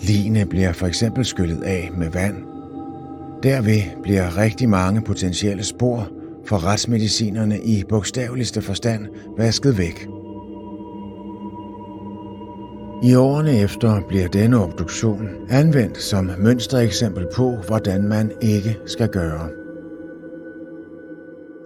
Ligene 0.00 0.46
bliver 0.46 0.72
for 0.72 0.86
eksempel 0.86 1.24
skyllet 1.24 1.62
af 1.62 1.90
med 1.98 2.10
vand. 2.10 2.36
Derved 3.42 3.82
bliver 4.02 4.38
rigtig 4.38 4.68
mange 4.68 5.00
potentielle 5.00 5.64
spor 5.64 6.08
for 6.46 6.64
retsmedicinerne 6.64 7.60
i 7.60 7.84
bogstaveligste 7.88 8.62
forstand 8.62 9.06
vasket 9.38 9.78
væk. 9.78 10.08
I 13.04 13.14
årene 13.14 13.58
efter 13.60 14.00
bliver 14.08 14.28
denne 14.28 14.58
obduktion 14.58 15.28
anvendt 15.50 16.02
som 16.02 16.30
mønstereksempel 16.38 17.26
på, 17.34 17.56
hvordan 17.66 18.08
man 18.08 18.32
ikke 18.40 18.78
skal 18.86 19.08
gøre. 19.08 19.48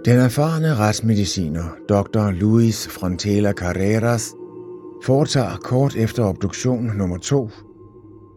Den 0.05 0.17
erfarne 0.17 0.75
retsmediciner, 0.75 1.77
Dr. 1.89 2.31
Luis 2.31 2.89
Frontela 2.89 3.53
Carreras, 3.53 4.31
foretager 5.05 5.57
kort 5.57 5.97
efter 5.97 6.25
obduktion 6.25 6.85
nummer 6.85 7.19
2 7.19 7.51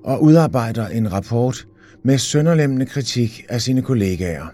og 0.03 0.23
udarbejder 0.23 0.87
en 0.87 1.13
rapport 1.13 1.67
med 2.03 2.17
sønderlemmende 2.17 2.85
kritik 2.85 3.45
af 3.49 3.61
sine 3.61 3.81
kollegaer. 3.81 4.45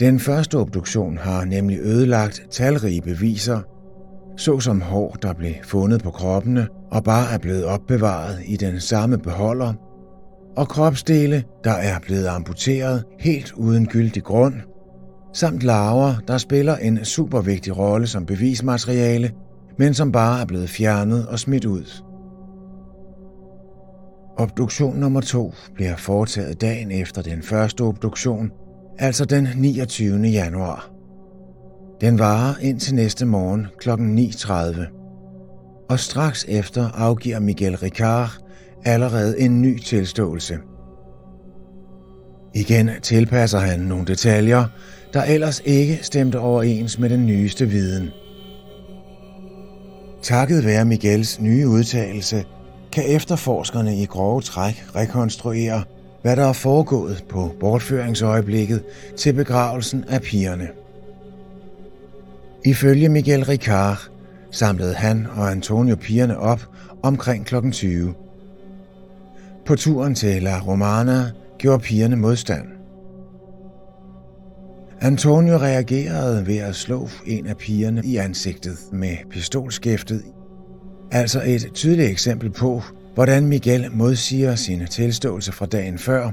Den 0.00 0.20
første 0.20 0.58
obduktion 0.58 1.18
har 1.18 1.44
nemlig 1.44 1.78
ødelagt 1.78 2.42
talrige 2.50 3.02
beviser, 3.02 3.60
såsom 4.36 4.80
hår, 4.80 5.16
der 5.22 5.32
blev 5.32 5.54
fundet 5.64 6.02
på 6.02 6.10
kroppene 6.10 6.68
og 6.90 7.04
bare 7.04 7.34
er 7.34 7.38
blevet 7.38 7.64
opbevaret 7.64 8.38
i 8.46 8.56
den 8.56 8.80
samme 8.80 9.18
beholder, 9.18 9.72
og 10.56 10.68
kropsdele, 10.68 11.44
der 11.64 11.72
er 11.72 11.98
blevet 11.98 12.26
amputeret 12.26 13.04
helt 13.20 13.52
uden 13.52 13.86
gyldig 13.86 14.22
grund, 14.22 14.54
samt 15.32 15.62
larver, 15.62 16.14
der 16.28 16.38
spiller 16.38 16.76
en 16.76 17.04
super 17.04 17.40
vigtig 17.40 17.78
rolle 17.78 18.06
som 18.06 18.26
bevismateriale, 18.26 19.30
men 19.78 19.94
som 19.94 20.12
bare 20.12 20.40
er 20.40 20.44
blevet 20.44 20.70
fjernet 20.70 21.26
og 21.26 21.38
smidt 21.38 21.64
ud. 21.64 22.02
Obduktion 24.36 24.96
nummer 24.96 25.20
2 25.20 25.54
bliver 25.74 25.96
foretaget 25.96 26.60
dagen 26.60 26.90
efter 26.90 27.22
den 27.22 27.42
første 27.42 27.80
obduktion, 27.80 28.50
altså 28.98 29.24
den 29.24 29.48
29. 29.56 30.18
januar. 30.18 30.93
Den 32.04 32.18
varer 32.18 32.54
indtil 32.60 32.94
næste 32.94 33.26
morgen 33.26 33.66
kl. 33.78 33.90
9.30. 33.90 35.86
Og 35.88 36.00
straks 36.00 36.44
efter 36.48 36.90
afgiver 36.90 37.40
Miguel 37.40 37.76
Ricard 37.76 38.30
allerede 38.84 39.40
en 39.40 39.62
ny 39.62 39.78
tilståelse. 39.78 40.58
Igen 42.54 42.90
tilpasser 43.02 43.58
han 43.58 43.80
nogle 43.80 44.04
detaljer, 44.04 44.64
der 45.12 45.22
ellers 45.22 45.62
ikke 45.64 45.98
stemte 46.02 46.38
overens 46.38 46.98
med 46.98 47.08
den 47.08 47.26
nyeste 47.26 47.66
viden. 47.66 48.10
Takket 50.22 50.64
være 50.64 50.84
Miguels 50.84 51.40
nye 51.40 51.68
udtalelse, 51.68 52.44
kan 52.92 53.04
efterforskerne 53.06 53.96
i 53.96 54.06
grove 54.06 54.40
træk 54.40 54.84
rekonstruere, 54.96 55.84
hvad 56.22 56.36
der 56.36 56.44
er 56.44 56.52
foregået 56.52 57.24
på 57.28 57.54
bortføringsøjeblikket 57.60 58.82
til 59.16 59.32
begravelsen 59.32 60.04
af 60.08 60.22
pigerne. 60.22 60.83
Ifølge 62.66 63.08
Miguel 63.08 63.44
Ricard 63.44 64.10
samlede 64.50 64.94
han 64.94 65.26
og 65.36 65.50
Antonio 65.50 65.96
pigerne 65.96 66.38
op 66.38 66.60
omkring 67.02 67.46
kl. 67.46 67.70
20. 67.70 68.14
På 69.66 69.76
turen 69.76 70.14
til 70.14 70.42
La 70.42 70.60
Romana 70.60 71.30
gjorde 71.58 71.82
pigerne 71.82 72.16
modstand. 72.16 72.66
Antonio 75.00 75.56
reagerede 75.56 76.46
ved 76.46 76.56
at 76.56 76.74
slå 76.74 77.08
en 77.26 77.46
af 77.46 77.56
pigerne 77.56 78.02
i 78.04 78.16
ansigtet 78.16 78.78
med 78.92 79.16
pistolskæftet. 79.30 80.22
Altså 81.10 81.42
et 81.46 81.70
tydeligt 81.74 82.10
eksempel 82.10 82.50
på, 82.50 82.82
hvordan 83.14 83.46
Miguel 83.46 83.88
modsiger 83.92 84.54
sine 84.54 84.86
tilståelser 84.86 85.52
fra 85.52 85.66
dagen 85.66 85.98
før, 85.98 86.30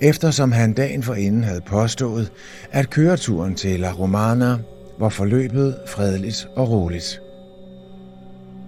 eftersom 0.00 0.52
han 0.52 0.72
dagen 0.72 1.02
forinden 1.02 1.44
havde 1.44 1.60
påstået, 1.60 2.32
at 2.70 2.90
køreturen 2.90 3.54
til 3.54 3.80
La 3.80 3.92
Romana 3.92 4.56
var 4.98 5.08
forløbet 5.08 5.78
fredeligt 5.86 6.48
og 6.56 6.70
roligt. 6.70 7.20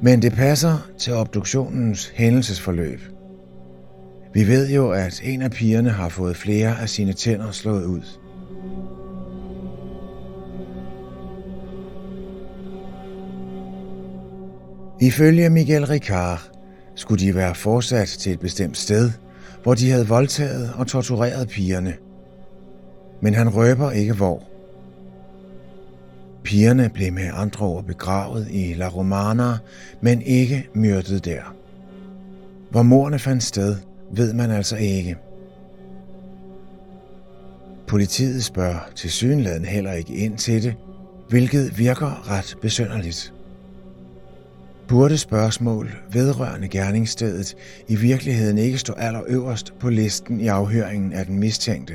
Men 0.02 0.22
det 0.22 0.32
passer 0.32 0.90
til 0.98 1.12
obduktionens 1.12 2.12
hændelsesforløb. 2.14 3.00
Vi 4.34 4.46
ved 4.46 4.70
jo, 4.70 4.90
at 4.90 5.20
en 5.24 5.42
af 5.42 5.50
pigerne 5.50 5.90
har 5.90 6.08
fået 6.08 6.36
flere 6.36 6.80
af 6.80 6.88
sine 6.88 7.12
tænder 7.12 7.50
slået 7.50 7.84
ud. 7.84 8.02
Ifølge 15.00 15.50
Miguel 15.50 15.86
Ricard 15.86 16.50
skulle 16.94 17.26
de 17.26 17.34
være 17.34 17.54
fortsat 17.54 18.08
til 18.08 18.32
et 18.32 18.40
bestemt 18.40 18.76
sted, 18.76 19.10
hvor 19.62 19.74
de 19.74 19.90
havde 19.90 20.08
voldtaget 20.08 20.72
og 20.76 20.86
tortureret 20.86 21.48
pigerne. 21.48 21.94
Men 23.22 23.34
han 23.34 23.48
røber 23.48 23.90
ikke 23.90 24.12
hvor. 24.12 24.49
Pigerne 26.44 26.90
blev 26.94 27.12
med 27.12 27.30
andre 27.32 27.66
ord 27.66 27.84
begravet 27.84 28.46
i 28.50 28.74
La 28.74 28.88
Romana, 28.88 29.56
men 30.00 30.22
ikke 30.22 30.68
myrdet 30.74 31.24
der. 31.24 31.54
Hvor 32.70 32.82
morne 32.82 33.18
fandt 33.18 33.42
sted, 33.42 33.76
ved 34.12 34.32
man 34.32 34.50
altså 34.50 34.76
ikke. 34.76 35.16
Politiet 37.86 38.44
spørger 38.44 38.90
til 38.94 39.10
synligheden 39.10 39.64
heller 39.64 39.92
ikke 39.92 40.14
ind 40.14 40.38
til 40.38 40.62
det, 40.62 40.74
hvilket 41.28 41.78
virker 41.78 42.30
ret 42.30 42.56
besønderligt. 42.62 43.32
Burde 44.88 45.18
spørgsmål 45.18 45.90
vedrørende 46.12 46.68
gerningsstedet 46.68 47.56
i 47.88 47.96
virkeligheden 47.96 48.58
ikke 48.58 48.78
stå 48.78 48.92
allerøverst 48.92 49.72
på 49.80 49.90
listen 49.90 50.40
i 50.40 50.46
afhøringen 50.46 51.12
af 51.12 51.26
den 51.26 51.38
mistænkte? 51.38 51.94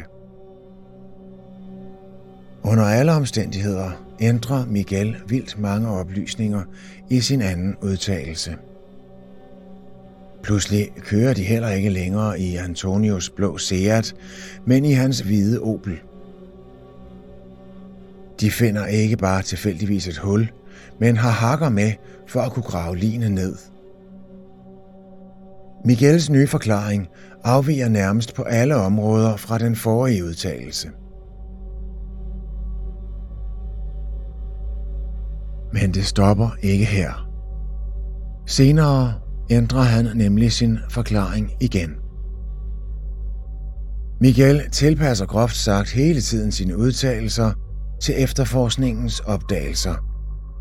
Under 2.68 2.84
alle 2.84 3.12
omstændigheder 3.12 3.92
ændrer 4.20 4.66
Miguel 4.66 5.16
vildt 5.28 5.60
mange 5.60 5.90
oplysninger 5.90 6.62
i 7.10 7.20
sin 7.20 7.42
anden 7.42 7.76
udtalelse. 7.82 8.56
Pludselig 10.44 10.90
kører 11.02 11.34
de 11.34 11.44
heller 11.44 11.70
ikke 11.70 11.90
længere 11.90 12.40
i 12.40 12.56
Antonios 12.56 13.30
blå 13.30 13.58
Seat, 13.58 14.16
men 14.66 14.86
i 14.86 14.92
hans 14.92 15.20
hvide 15.20 15.60
Opel. 15.60 16.00
De 18.40 18.52
finder 18.52 18.86
ikke 18.86 19.18
bare 19.18 19.42
tilfældigvis 19.42 20.08
et 20.08 20.18
hul, 20.18 20.52
men 21.00 21.18
har 21.18 21.32
hakker 21.32 21.70
med 21.70 21.92
for 22.28 22.42
at 22.42 22.52
kunne 22.52 22.64
grave 22.64 22.98
lignende 22.98 23.30
ned. 23.30 23.56
Miguels 25.86 26.30
nye 26.30 26.48
forklaring 26.48 27.08
afviger 27.44 27.90
nærmest 27.90 28.34
på 28.34 28.44
alle 28.44 28.76
områder 28.76 29.38
fra 29.38 29.58
den 29.58 29.76
forrige 29.76 30.26
udtalelse. 30.26 30.90
Men 35.82 35.94
det 35.94 36.06
stopper 36.06 36.50
ikke 36.62 36.86
her. 36.86 37.30
Senere 38.48 39.14
ændrer 39.50 39.82
han 39.82 40.08
nemlig 40.16 40.52
sin 40.52 40.78
forklaring 40.90 41.52
igen. 41.62 41.96
Miguel 44.22 44.70
tilpasser 44.72 45.26
groft 45.26 45.56
sagt 45.56 45.92
hele 45.92 46.22
tiden 46.22 46.52
sine 46.52 46.78
udtalelser 46.78 47.52
til 48.02 48.24
efterforskningens 48.24 49.20
opdagelser, 49.20 49.96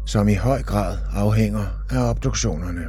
som 0.06 0.28
i 0.28 0.34
høj 0.34 0.62
grad 0.62 0.98
afhænger 1.12 1.66
af 1.90 2.10
obduktionerne. 2.10 2.84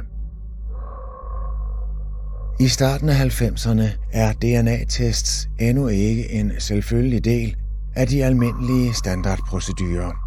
I 2.60 2.68
starten 2.68 3.08
af 3.08 3.14
90'erne 3.14 3.82
er 4.12 4.32
DNA-tests 4.32 5.48
endnu 5.60 5.88
ikke 5.88 6.32
en 6.32 6.52
selvfølgelig 6.58 7.24
del 7.24 7.56
af 7.96 8.06
de 8.06 8.24
almindelige 8.24 8.94
standardprocedurer. 8.94 10.25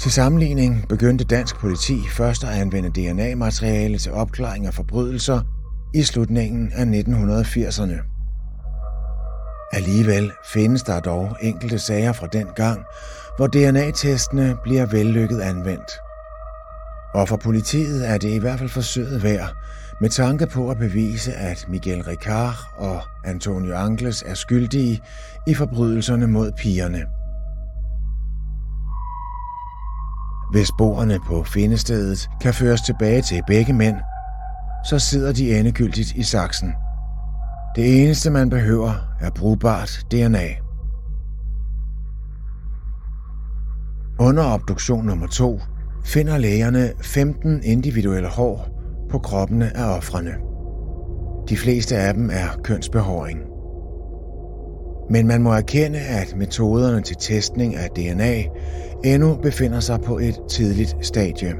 Til 0.00 0.12
sammenligning 0.12 0.88
begyndte 0.88 1.24
dansk 1.24 1.56
politi 1.56 2.08
først 2.08 2.44
at 2.44 2.50
anvende 2.50 2.90
DNA-materiale 2.90 3.98
til 3.98 4.12
opklaring 4.12 4.66
af 4.66 4.74
forbrydelser 4.74 5.40
i 5.94 6.02
slutningen 6.02 6.72
af 6.74 6.84
1980'erne. 6.84 7.96
Alligevel 9.72 10.32
findes 10.52 10.82
der 10.82 11.00
dog 11.00 11.36
enkelte 11.40 11.78
sager 11.78 12.12
fra 12.12 12.26
den 12.26 12.46
gang, 12.56 12.80
hvor 13.36 13.46
DNA-testene 13.46 14.56
bliver 14.62 14.86
vellykket 14.86 15.40
anvendt. 15.40 15.90
Og 17.14 17.28
for 17.28 17.36
politiet 17.36 18.08
er 18.08 18.18
det 18.18 18.28
i 18.28 18.38
hvert 18.38 18.58
fald 18.58 18.70
forsøget 18.70 19.22
værd, 19.22 19.52
med 20.00 20.10
tanke 20.10 20.46
på 20.46 20.70
at 20.70 20.78
bevise, 20.78 21.32
at 21.32 21.66
Miguel 21.68 22.02
Ricard 22.02 22.54
og 22.76 23.02
Antonio 23.24 23.74
Angles 23.74 24.22
er 24.26 24.34
skyldige 24.34 25.02
i 25.46 25.54
forbrydelserne 25.54 26.26
mod 26.26 26.52
pigerne. 26.52 27.19
Hvis 30.52 30.68
sporene 30.68 31.18
på 31.26 31.44
findestedet 31.44 32.30
kan 32.40 32.54
føres 32.54 32.80
tilbage 32.80 33.22
til 33.22 33.42
begge 33.46 33.72
mænd, 33.72 33.96
så 34.88 34.98
sidder 34.98 35.32
de 35.32 35.58
endegyldigt 35.58 36.12
i 36.12 36.22
saksen. 36.22 36.72
Det 37.76 38.02
eneste 38.02 38.30
man 38.30 38.50
behøver 38.50 38.92
er 39.20 39.30
brugbart 39.30 40.06
DNA. 40.10 40.46
Under 44.18 44.44
obduktion 44.44 45.04
nummer 45.06 45.26
2 45.26 45.60
finder 46.04 46.38
lægerne 46.38 46.92
15 47.02 47.60
individuelle 47.64 48.28
hår 48.28 48.68
på 49.10 49.18
kroppene 49.18 49.76
af 49.76 49.96
ofrene. 49.96 50.34
De 51.48 51.56
fleste 51.56 51.96
af 51.96 52.14
dem 52.14 52.30
er 52.30 52.60
kønsbehåring. 52.64 53.49
Men 55.10 55.26
man 55.26 55.42
må 55.42 55.52
erkende, 55.52 55.98
at 55.98 56.34
metoderne 56.36 57.00
til 57.00 57.16
testning 57.20 57.76
af 57.76 57.90
DNA 57.90 58.42
endnu 59.04 59.34
befinder 59.42 59.80
sig 59.80 60.00
på 60.00 60.18
et 60.18 60.40
tidligt 60.48 60.96
stadie. 61.00 61.54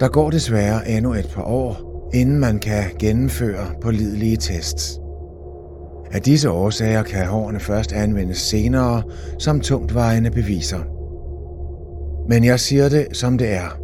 Der 0.00 0.08
går 0.08 0.30
desværre 0.30 0.88
endnu 0.88 1.14
et 1.14 1.30
par 1.34 1.42
år, 1.42 1.76
inden 2.14 2.38
man 2.38 2.58
kan 2.58 2.82
gennemføre 2.98 3.66
pålidelige 3.82 4.36
tests. 4.36 5.00
Af 6.12 6.22
disse 6.22 6.50
årsager 6.50 7.02
kan 7.02 7.26
hårene 7.26 7.60
først 7.60 7.92
anvendes 7.92 8.38
senere 8.38 9.02
som 9.38 9.60
tungtvejende 9.60 10.30
beviser. 10.30 10.80
Men 12.28 12.44
jeg 12.44 12.60
siger 12.60 12.88
det, 12.88 13.06
som 13.12 13.38
det 13.38 13.52
er. 13.52 13.78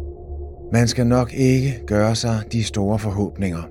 Man 0.73 0.87
skal 0.87 1.07
nok 1.07 1.33
ikke 1.33 1.81
gøre 1.87 2.15
sig 2.15 2.39
de 2.51 2.63
store 2.63 2.99
forhåbninger. 2.99 3.61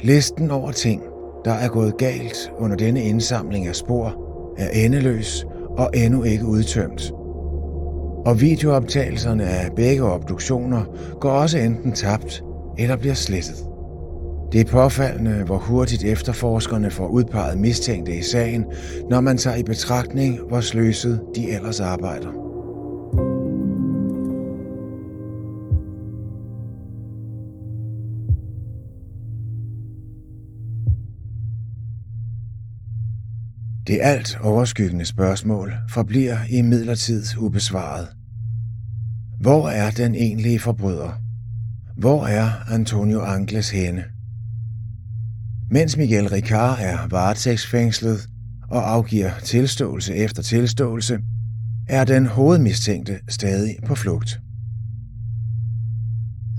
Listen 0.00 0.50
over 0.50 0.70
ting, 0.70 1.02
der 1.44 1.52
er 1.52 1.68
gået 1.68 1.96
galt 1.96 2.52
under 2.58 2.76
denne 2.76 3.02
indsamling 3.02 3.66
af 3.66 3.76
spor, 3.76 4.16
er 4.58 4.68
endeløs 4.68 5.46
og 5.78 5.90
endnu 5.94 6.22
ikke 6.22 6.46
udtømt. 6.46 7.12
Og 8.26 8.40
videooptagelserne 8.40 9.44
af 9.44 9.70
begge 9.76 10.02
obduktioner 10.02 10.82
går 11.20 11.30
også 11.30 11.58
enten 11.58 11.92
tabt 11.92 12.44
eller 12.78 12.96
bliver 12.96 13.14
slettet. 13.14 13.56
Det 14.52 14.60
er 14.60 14.64
påfaldende, 14.64 15.42
hvor 15.46 15.58
hurtigt 15.58 16.04
efterforskerne 16.04 16.90
får 16.90 17.06
udpeget 17.06 17.58
mistænkte 17.58 18.16
i 18.16 18.22
sagen, 18.22 18.64
når 19.10 19.20
man 19.20 19.38
tager 19.38 19.56
i 19.56 19.62
betragtning, 19.62 20.38
hvor 20.48 20.60
sløset 20.60 21.20
de 21.36 21.50
ellers 21.50 21.80
arbejder. 21.80 22.49
Det 33.90 33.98
alt 34.02 34.38
overskyggende 34.40 35.04
spørgsmål 35.04 35.74
forbliver 35.88 36.38
i 36.50 36.62
midlertid 36.62 37.24
ubesvaret. 37.38 38.08
Hvor 39.40 39.68
er 39.68 39.90
den 39.90 40.14
egentlige 40.14 40.58
forbryder? 40.58 41.22
Hvor 41.96 42.26
er 42.26 42.72
Antonio 42.72 43.20
Angles 43.20 43.70
henne? 43.70 44.04
Mens 45.70 45.96
Miguel 45.96 46.28
Ricard 46.28 46.78
er 46.80 47.08
varetægtsfængslet 47.08 48.28
og 48.68 48.92
afgiver 48.92 49.30
tilståelse 49.44 50.14
efter 50.14 50.42
tilståelse, 50.42 51.18
er 51.88 52.04
den 52.04 52.26
hovedmistænkte 52.26 53.18
stadig 53.28 53.76
på 53.86 53.94
flugt. 53.94 54.40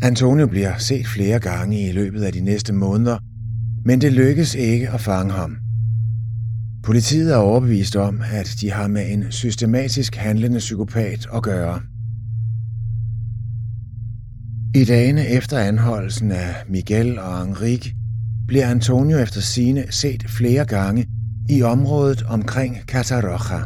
Antonio 0.02 0.48
bliver 0.48 0.78
set 0.78 1.08
flere 1.08 1.40
gange 1.40 1.90
i 1.90 1.92
løbet 1.92 2.24
af 2.24 2.34
de 2.34 2.42
næste 2.42 2.74
måneder, 2.74 3.18
men 3.86 4.02
det 4.02 4.14
lykkes 4.14 4.56
ikke 4.56 4.90
at 4.90 5.02
fange 5.02 5.34
ham. 5.34 5.58
Politiet 6.84 7.34
er 7.34 7.38
overbevist 7.38 7.96
om, 7.96 8.22
at 8.32 8.56
de 8.62 8.72
har 8.72 8.88
med 8.88 9.12
en 9.12 9.32
systematisk 9.32 10.16
handlende 10.16 10.58
psykopat 10.58 11.28
at 11.34 11.44
gøre. 11.44 11.82
I 14.76 14.86
dagene 14.86 15.28
efter 15.28 15.60
anholdelsen 15.60 16.32
af 16.32 16.56
Miguel 16.70 17.20
og 17.20 17.44
Enrique 17.44 17.94
bliver 18.48 18.68
Antonio 18.68 19.18
efter 19.18 19.42
sine 19.42 19.86
set 19.90 20.24
flere 20.28 20.66
gange 20.66 21.08
i 21.50 21.62
området 21.62 22.24
omkring 22.24 22.78
Cataroja. 22.88 23.64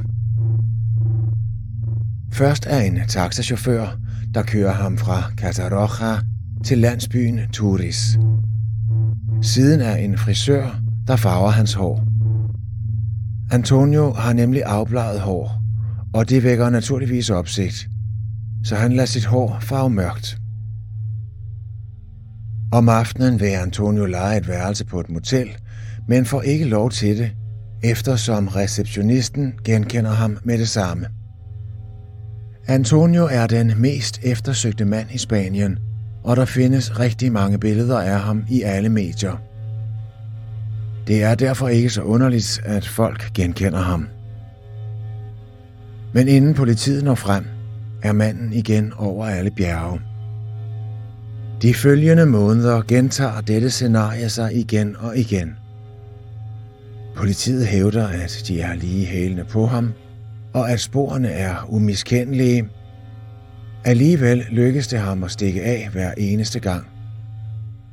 Først 2.33 2.65
er 2.69 2.79
en 2.79 2.99
taxachauffør, 3.07 3.99
der 4.33 4.43
kører 4.43 4.73
ham 4.73 4.97
fra 4.97 5.31
Cataroja 5.37 6.17
til 6.63 6.77
landsbyen 6.77 7.39
Turis. 7.53 8.17
Siden 9.41 9.81
er 9.81 9.95
en 9.95 10.17
frisør, 10.17 10.81
der 11.07 11.15
farver 11.15 11.49
hans 11.49 11.73
hår. 11.73 12.14
Antonio 13.51 14.13
har 14.13 14.33
nemlig 14.33 14.63
afbladet 14.65 15.21
hår, 15.21 15.61
og 16.13 16.29
det 16.29 16.43
vækker 16.43 16.69
naturligvis 16.69 17.29
opsigt, 17.29 17.87
så 18.63 18.75
han 18.75 18.91
lader 18.91 19.05
sit 19.05 19.25
hår 19.25 19.57
farve 19.61 19.89
mørkt. 19.89 20.37
Om 22.71 22.89
aftenen 22.89 23.39
vil 23.39 23.45
Antonio 23.45 24.05
lege 24.05 24.37
et 24.37 24.47
værelse 24.47 24.85
på 24.85 24.99
et 24.99 25.09
motel, 25.09 25.47
men 26.07 26.25
får 26.25 26.41
ikke 26.41 26.65
lov 26.65 26.91
til 26.91 27.17
det, 27.17 27.31
eftersom 27.83 28.47
receptionisten 28.47 29.53
genkender 29.63 30.11
ham 30.11 30.37
med 30.43 30.57
det 30.57 30.69
samme. 30.69 31.05
Antonio 32.67 33.23
er 33.31 33.47
den 33.47 33.73
mest 33.77 34.19
eftersøgte 34.23 34.85
mand 34.85 35.07
i 35.11 35.17
Spanien, 35.17 35.77
og 36.23 36.35
der 36.35 36.45
findes 36.45 36.99
rigtig 36.99 37.31
mange 37.31 37.57
billeder 37.57 37.99
af 37.99 38.19
ham 38.19 38.43
i 38.49 38.61
alle 38.61 38.89
medier. 38.89 39.41
Det 41.07 41.23
er 41.23 41.35
derfor 41.35 41.67
ikke 41.67 41.89
så 41.89 42.01
underligt, 42.01 42.61
at 42.65 42.87
folk 42.87 43.33
genkender 43.33 43.79
ham. 43.79 44.07
Men 46.13 46.27
inden 46.27 46.53
politiet 46.53 47.03
når 47.03 47.15
frem, 47.15 47.45
er 48.03 48.11
manden 48.11 48.53
igen 48.53 48.93
over 48.97 49.25
alle 49.25 49.51
bjerge. 49.51 50.01
De 51.61 51.73
følgende 51.73 52.25
måneder 52.25 52.81
gentager 52.87 53.41
dette 53.41 53.69
scenarie 53.69 54.29
sig 54.29 54.55
igen 54.55 54.95
og 54.99 55.17
igen. 55.17 55.57
Politiet 57.15 57.67
hævder, 57.67 58.07
at 58.07 58.43
de 58.47 58.61
er 58.61 58.75
lige 58.75 59.05
hælende 59.05 59.43
på 59.43 59.65
ham, 59.65 59.93
og 60.53 60.71
at 60.71 60.79
sporene 60.79 61.29
er 61.29 61.55
umiskendelige. 61.69 62.69
Alligevel 63.83 64.45
lykkes 64.51 64.87
det 64.87 64.99
ham 64.99 65.23
at 65.23 65.31
stikke 65.31 65.63
af 65.63 65.89
hver 65.91 66.13
eneste 66.17 66.59
gang. 66.59 66.94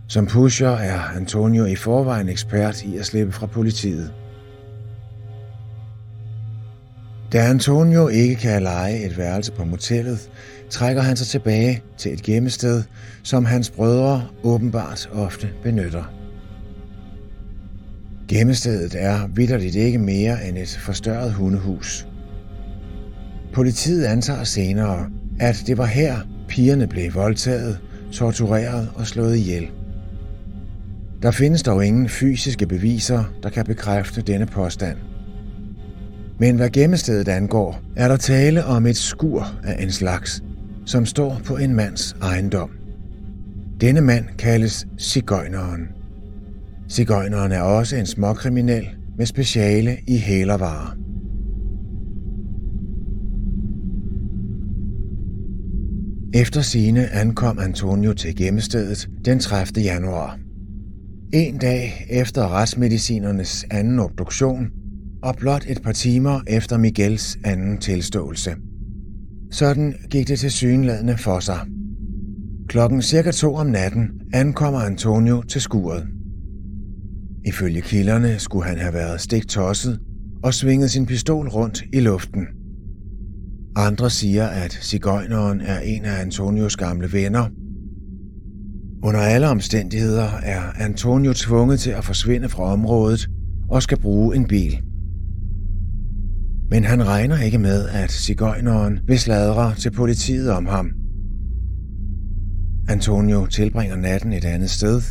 Som 0.08 0.26
pusher 0.26 0.70
er 0.70 1.00
Antonio 1.00 1.64
i 1.64 1.76
forvejen 1.76 2.28
ekspert 2.28 2.84
i 2.84 2.96
at 2.96 3.06
slippe 3.06 3.32
fra 3.32 3.46
politiet. 3.46 4.12
Da 7.32 7.38
Antonio 7.38 8.08
ikke 8.08 8.34
kan 8.34 8.62
lege 8.62 9.06
et 9.06 9.18
værelse 9.18 9.52
på 9.52 9.64
motellet, 9.64 10.30
trækker 10.70 11.02
han 11.02 11.16
sig 11.16 11.26
tilbage 11.26 11.82
til 11.96 12.12
et 12.12 12.22
gemmested, 12.22 12.82
som 13.22 13.44
hans 13.44 13.70
brødre 13.70 14.28
åbenbart 14.42 15.10
ofte 15.12 15.50
benytter. 15.62 16.04
Gemmestedet 18.28 18.94
er 18.98 19.26
vidderligt 19.26 19.74
ikke 19.74 19.98
mere 19.98 20.48
end 20.48 20.58
et 20.58 20.78
forstørret 20.80 21.32
hundehus. 21.32 22.06
Politiet 23.52 24.04
antager 24.04 24.44
senere, 24.44 25.10
at 25.40 25.62
det 25.66 25.78
var 25.78 25.86
her, 25.86 26.16
pigerne 26.48 26.86
blev 26.86 27.14
voldtaget, 27.14 27.78
tortureret 28.12 28.90
og 28.94 29.06
slået 29.06 29.36
ihjel. 29.36 29.70
Der 31.22 31.30
findes 31.30 31.62
dog 31.62 31.86
ingen 31.86 32.08
fysiske 32.08 32.66
beviser, 32.66 33.24
der 33.42 33.50
kan 33.50 33.64
bekræfte 33.64 34.22
denne 34.22 34.46
påstand. 34.46 34.98
Men 36.38 36.56
hvad 36.56 36.70
gemmestedet 36.70 37.28
angår, 37.28 37.80
er 37.96 38.08
der 38.08 38.16
tale 38.16 38.64
om 38.64 38.86
et 38.86 38.96
skur 38.96 39.46
af 39.64 39.82
en 39.82 39.90
slags, 39.90 40.42
som 40.86 41.06
står 41.06 41.40
på 41.44 41.56
en 41.56 41.74
mands 41.74 42.16
ejendom. 42.22 42.70
Denne 43.80 44.00
mand 44.00 44.24
kaldes 44.38 44.86
Sigøjneren. 44.98 45.88
Sigøjneren 46.88 47.52
er 47.52 47.62
også 47.62 47.96
en 47.96 48.06
småkriminel 48.06 48.88
med 49.18 49.26
speciale 49.26 49.96
i 50.08 50.18
hælervarer. 50.18 50.96
Efter 56.34 56.60
sine 56.60 57.08
ankom 57.08 57.58
Antonio 57.58 58.12
til 58.12 58.36
gemmestedet 58.36 59.08
den 59.24 59.38
30. 59.38 59.80
januar. 59.84 60.38
En 61.34 61.58
dag 61.58 62.06
efter 62.10 62.48
retsmedicinernes 62.48 63.66
anden 63.70 63.98
obduktion, 63.98 64.70
og 65.22 65.36
blot 65.36 65.64
et 65.68 65.82
par 65.82 65.92
timer 65.92 66.40
efter 66.46 66.78
Miguels 66.78 67.38
anden 67.44 67.78
tilståelse. 67.78 68.54
Sådan 69.50 69.94
gik 70.10 70.28
det 70.28 70.38
til 70.38 70.50
synladende 70.50 71.18
for 71.18 71.40
sig. 71.40 71.60
Klokken 72.68 73.02
cirka 73.02 73.30
to 73.30 73.54
om 73.54 73.66
natten 73.66 74.10
ankommer 74.32 74.80
Antonio 74.80 75.42
til 75.42 75.60
skuret. 75.60 76.06
Ifølge 77.46 77.80
kilderne 77.80 78.38
skulle 78.38 78.66
han 78.66 78.78
have 78.78 78.94
været 78.94 79.20
stik 79.20 79.48
tosset 79.48 80.00
og 80.42 80.54
svinget 80.54 80.90
sin 80.90 81.06
pistol 81.06 81.48
rundt 81.48 81.82
i 81.92 82.00
luften. 82.00 82.46
Andre 83.76 84.10
siger, 84.10 84.46
at 84.46 84.72
cigøjneren 84.72 85.60
er 85.60 85.80
en 85.80 86.04
af 86.04 86.20
Antonios 86.20 86.76
gamle 86.76 87.12
venner– 87.12 87.48
under 89.02 89.20
alle 89.20 89.48
omstændigheder 89.48 90.28
er 90.42 90.62
Antonio 90.78 91.32
tvunget 91.32 91.80
til 91.80 91.90
at 91.90 92.04
forsvinde 92.04 92.48
fra 92.48 92.62
området 92.62 93.28
og 93.68 93.82
skal 93.82 94.00
bruge 94.00 94.36
en 94.36 94.46
bil. 94.46 94.82
Men 96.70 96.84
han 96.84 97.06
regner 97.06 97.38
ikke 97.38 97.58
med, 97.58 97.88
at 97.88 98.10
cigøjneren 98.10 98.98
vil 99.06 99.18
sladre 99.18 99.74
til 99.74 99.90
politiet 99.90 100.50
om 100.50 100.66
ham. 100.66 100.90
Antonio 102.88 103.46
tilbringer 103.46 103.96
natten 103.96 104.32
et 104.32 104.44
andet 104.44 104.70
sted. 104.70 105.02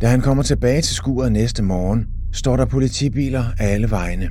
Da 0.00 0.08
han 0.08 0.20
kommer 0.20 0.42
tilbage 0.42 0.82
til 0.82 0.94
skuret 0.94 1.32
næste 1.32 1.62
morgen, 1.62 2.06
står 2.32 2.56
der 2.56 2.64
politibiler 2.64 3.44
alle 3.58 3.90
vegne. 3.90 4.30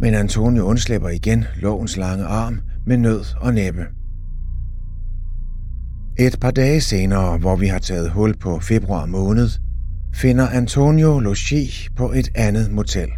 Men 0.00 0.14
Antonio 0.14 0.64
undslipper 0.64 1.08
igen 1.08 1.44
lovens 1.60 1.96
lange 1.96 2.24
arm 2.24 2.60
med 2.86 2.96
nød 2.96 3.24
og 3.40 3.54
næppe. 3.54 3.97
Et 6.20 6.40
par 6.40 6.50
dage 6.50 6.80
senere, 6.80 7.38
hvor 7.38 7.56
vi 7.56 7.66
har 7.66 7.78
taget 7.78 8.10
hul 8.10 8.36
på 8.38 8.60
februar 8.60 9.06
måned, 9.06 9.48
finder 10.14 10.48
Antonio 10.48 11.18
logi 11.18 11.88
på 11.96 12.12
et 12.12 12.28
andet 12.34 12.72
motel. 12.72 13.08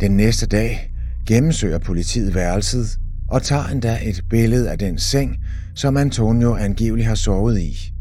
Den 0.00 0.16
næste 0.16 0.46
dag 0.46 0.92
gennemsøger 1.26 1.78
politiet 1.78 2.34
værelset 2.34 2.98
og 3.28 3.42
tager 3.42 3.66
endda 3.66 3.98
et 4.02 4.22
billede 4.30 4.70
af 4.70 4.78
den 4.78 4.98
seng, 4.98 5.36
som 5.74 5.96
Antonio 5.96 6.56
angiveligt 6.56 7.08
har 7.08 7.14
sovet 7.14 7.60
i. 7.60 7.92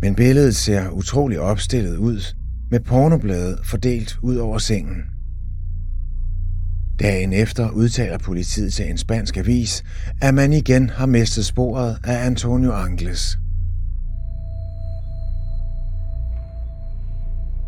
Men 0.00 0.14
billedet 0.14 0.56
ser 0.56 0.88
utrolig 0.88 1.40
opstillet 1.40 1.96
ud, 1.96 2.34
med 2.70 2.80
pornoblade 2.80 3.58
fordelt 3.64 4.18
ud 4.22 4.36
over 4.36 4.58
sengen. 4.58 5.02
Dagen 7.00 7.32
efter 7.32 7.70
udtaler 7.70 8.18
politiet 8.18 8.72
til 8.72 8.90
en 8.90 8.98
spansk 8.98 9.36
avis, 9.36 9.84
at 10.20 10.34
man 10.34 10.52
igen 10.52 10.90
har 10.90 11.06
mistet 11.06 11.46
sporet 11.46 11.98
af 12.04 12.26
Antonio 12.26 12.72
Angles. 12.72 13.38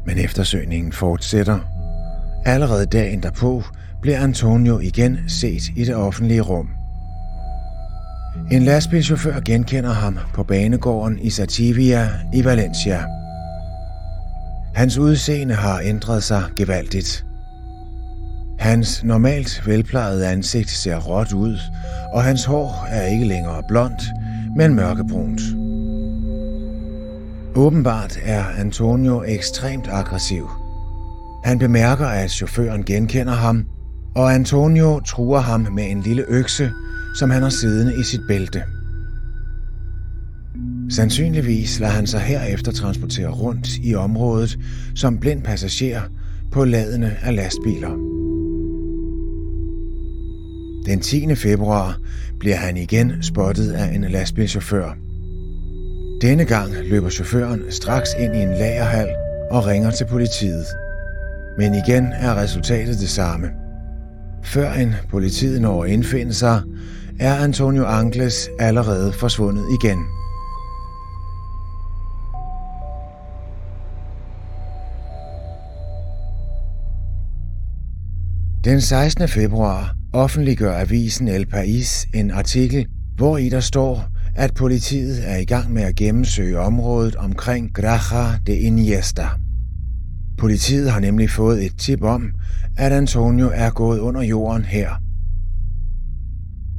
Men 0.06 0.18
eftersøgningen 0.18 0.92
fortsætter. 0.92 1.58
Allerede 2.44 2.86
dagen 2.86 3.22
derpå 3.22 3.62
bliver 4.02 4.20
Antonio 4.20 4.78
igen 4.78 5.18
set 5.28 5.62
i 5.76 5.84
det 5.84 5.94
offentlige 5.94 6.40
rum. 6.40 6.68
En 8.50 8.62
lastbilchauffør 8.62 9.40
genkender 9.40 9.92
ham 9.92 10.18
på 10.34 10.42
banegården 10.42 11.18
i 11.18 11.30
Sativia 11.30 12.10
i 12.34 12.44
Valencia. 12.44 13.04
Hans 14.74 14.98
udseende 14.98 15.54
har 15.54 15.80
ændret 15.80 16.22
sig 16.22 16.42
gevaldigt. 16.56 17.24
Hans 18.64 19.04
normalt 19.04 19.66
velplejede 19.66 20.26
ansigt 20.26 20.70
ser 20.70 20.96
råt 20.96 21.32
ud, 21.32 21.58
og 22.12 22.24
hans 22.24 22.44
hår 22.44 22.86
er 22.90 23.06
ikke 23.06 23.24
længere 23.24 23.62
blondt, 23.68 24.02
men 24.56 24.74
mørkebrunt. 24.74 25.40
Åbenbart 27.54 28.18
er 28.22 28.44
Antonio 28.44 29.22
ekstremt 29.26 29.88
aggressiv. 29.90 30.48
Han 31.44 31.58
bemærker, 31.58 32.06
at 32.06 32.30
chaufføren 32.30 32.84
genkender 32.84 33.32
ham, 33.32 33.66
og 34.14 34.34
Antonio 34.34 35.00
truer 35.00 35.40
ham 35.40 35.60
med 35.60 35.90
en 35.90 36.00
lille 36.00 36.24
økse, 36.28 36.70
som 37.18 37.30
han 37.30 37.42
har 37.42 37.50
siddende 37.50 38.00
i 38.00 38.02
sit 38.02 38.20
bælte. 38.28 38.62
Sandsynligvis 40.90 41.80
lader 41.80 41.92
han 41.92 42.06
sig 42.06 42.20
herefter 42.20 42.72
transportere 42.72 43.30
rundt 43.30 43.68
i 43.82 43.94
området 43.94 44.58
som 44.94 45.18
blind 45.18 45.42
passager 45.42 46.02
på 46.52 46.64
ladene 46.64 47.16
af 47.22 47.36
lastbiler. 47.36 48.23
Den 50.86 51.00
10. 51.00 51.34
februar 51.34 51.98
bliver 52.40 52.56
han 52.56 52.76
igen 52.76 53.22
spottet 53.22 53.72
af 53.72 53.94
en 53.94 54.04
lastbilchauffør. 54.04 54.96
Denne 56.20 56.44
gang 56.44 56.74
løber 56.74 57.10
chaufføren 57.10 57.62
straks 57.70 58.10
ind 58.18 58.36
i 58.36 58.38
en 58.38 58.48
lagerhal 58.48 59.08
og 59.50 59.66
ringer 59.66 59.90
til 59.90 60.06
politiet. 60.10 60.66
Men 61.58 61.74
igen 61.74 62.04
er 62.04 62.34
resultatet 62.34 62.98
det 63.00 63.08
samme. 63.08 63.50
Før 64.42 64.72
en 64.72 64.94
politiet 65.10 65.60
når 65.60 65.84
at 65.84 65.90
indfinde 65.90 66.34
sig, 66.34 66.62
er 67.20 67.34
Antonio 67.34 67.84
Angles 67.84 68.48
allerede 68.58 69.12
forsvundet 69.12 69.64
igen. 69.82 69.98
Den 78.64 78.80
16. 78.80 79.28
februar 79.28 79.94
offentliggør 80.14 80.72
avisen 80.72 81.28
El 81.28 81.46
País 81.54 82.08
en 82.14 82.30
artikel, 82.30 82.86
hvor 83.16 83.38
i 83.38 83.48
der 83.48 83.60
står, 83.60 84.08
at 84.34 84.54
politiet 84.54 85.30
er 85.30 85.36
i 85.36 85.44
gang 85.44 85.72
med 85.72 85.82
at 85.82 85.94
gennemsøge 85.94 86.58
området 86.58 87.16
omkring 87.16 87.74
Graja 87.74 88.38
de 88.46 88.56
Iniesta. 88.56 89.28
Politiet 90.38 90.90
har 90.90 91.00
nemlig 91.00 91.30
fået 91.30 91.64
et 91.64 91.72
tip 91.78 92.02
om, 92.02 92.30
at 92.76 92.92
Antonio 92.92 93.50
er 93.54 93.70
gået 93.70 93.98
under 93.98 94.22
jorden 94.22 94.64
her. 94.64 94.90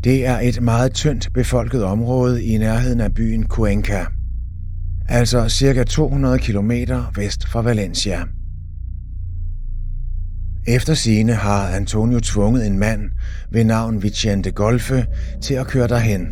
Det 0.04 0.26
er 0.26 0.40
et 0.40 0.62
meget 0.62 0.94
tyndt 0.94 1.34
befolket 1.34 1.84
område 1.84 2.44
i 2.44 2.58
nærheden 2.58 3.02
af 3.02 3.14
byen 3.14 3.44
Cuenca, 3.44 4.06
altså 5.10 5.50
cirka 5.50 5.84
200 5.84 6.40
km 6.40 6.72
vest 7.16 7.48
fra 7.48 7.62
Valencia. 7.62 8.24
Efter 10.68 10.94
sine 10.94 11.34
har 11.34 11.68
Antonio 11.68 12.20
tvunget 12.20 12.68
en 12.68 12.80
mand 12.80 13.02
ved 13.52 13.64
navn 13.64 14.04
Vicente 14.04 14.52
Golfe 14.52 15.06
til 15.42 15.54
at 15.54 15.68
køre 15.68 15.88
derhen. 15.88 16.28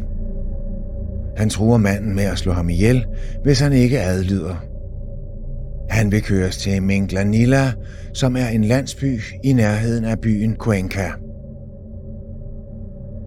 Han 1.37 1.49
truer 1.49 1.77
manden 1.77 2.15
med 2.15 2.23
at 2.23 2.37
slå 2.37 2.51
ham 2.51 2.69
ihjel, 2.69 3.05
hvis 3.43 3.59
han 3.59 3.73
ikke 3.73 4.01
adlyder. 4.01 4.55
Han 5.89 6.11
vil 6.11 6.21
køres 6.21 6.57
til 6.57 6.83
Minglanilla, 6.83 7.71
som 8.13 8.35
er 8.35 8.47
en 8.47 8.63
landsby 8.63 9.21
i 9.43 9.53
nærheden 9.53 10.05
af 10.05 10.19
byen 10.19 10.55
Cuenca. 10.55 11.11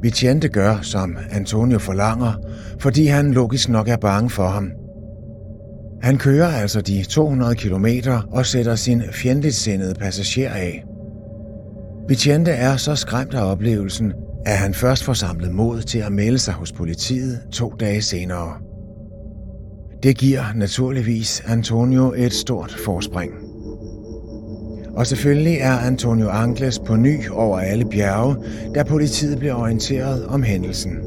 Vicente 0.03 0.49
gør, 0.49 0.79
som 0.83 1.16
Antonio 1.31 1.79
forlanger, 1.79 2.33
fordi 2.79 3.07
han 3.07 3.33
logisk 3.33 3.69
nok 3.69 3.88
er 3.88 3.97
bange 3.97 4.31
for 4.31 4.47
ham. 4.47 4.71
Han 6.03 6.19
kører 6.19 6.49
altså 6.49 6.81
de 6.81 7.03
200 7.03 7.55
km 7.55 7.87
og 8.31 8.47
sætter 8.47 8.75
sin 8.75 9.03
fjendtligt 9.12 9.55
sindede 9.55 9.95
passager 9.95 10.51
af. 10.51 10.86
Vicente 12.09 12.51
er 12.51 12.77
så 12.77 12.95
skræmt 12.95 13.35
af 13.35 13.51
oplevelsen, 13.51 14.12
at 14.45 14.57
han 14.57 14.75
først 14.75 15.05
får 15.05 15.12
samlet 15.12 15.53
mod 15.53 15.83
til 15.83 15.99
at 15.99 16.12
melde 16.12 16.38
sig 16.38 16.55
hos 16.55 16.73
politiet 16.73 17.40
to 17.53 17.73
dage 17.81 18.03
senere. 18.03 18.53
Det 20.03 20.19
giver 20.19 20.42
naturligvis 20.55 21.42
Antonio 21.47 22.12
et 22.16 22.33
stort 22.33 22.77
forspring. 22.85 23.33
Og 24.95 25.07
selvfølgelig 25.07 25.57
er 25.61 25.73
Antonio 25.73 26.29
Angles 26.29 26.79
på 26.79 26.97
ny 26.97 27.31
over 27.31 27.59
alle 27.59 27.85
bjerge, 27.85 28.37
da 28.75 28.83
politiet 28.83 29.38
bliver 29.38 29.55
orienteret 29.55 30.27
om 30.27 30.42
hændelsen. 30.42 30.99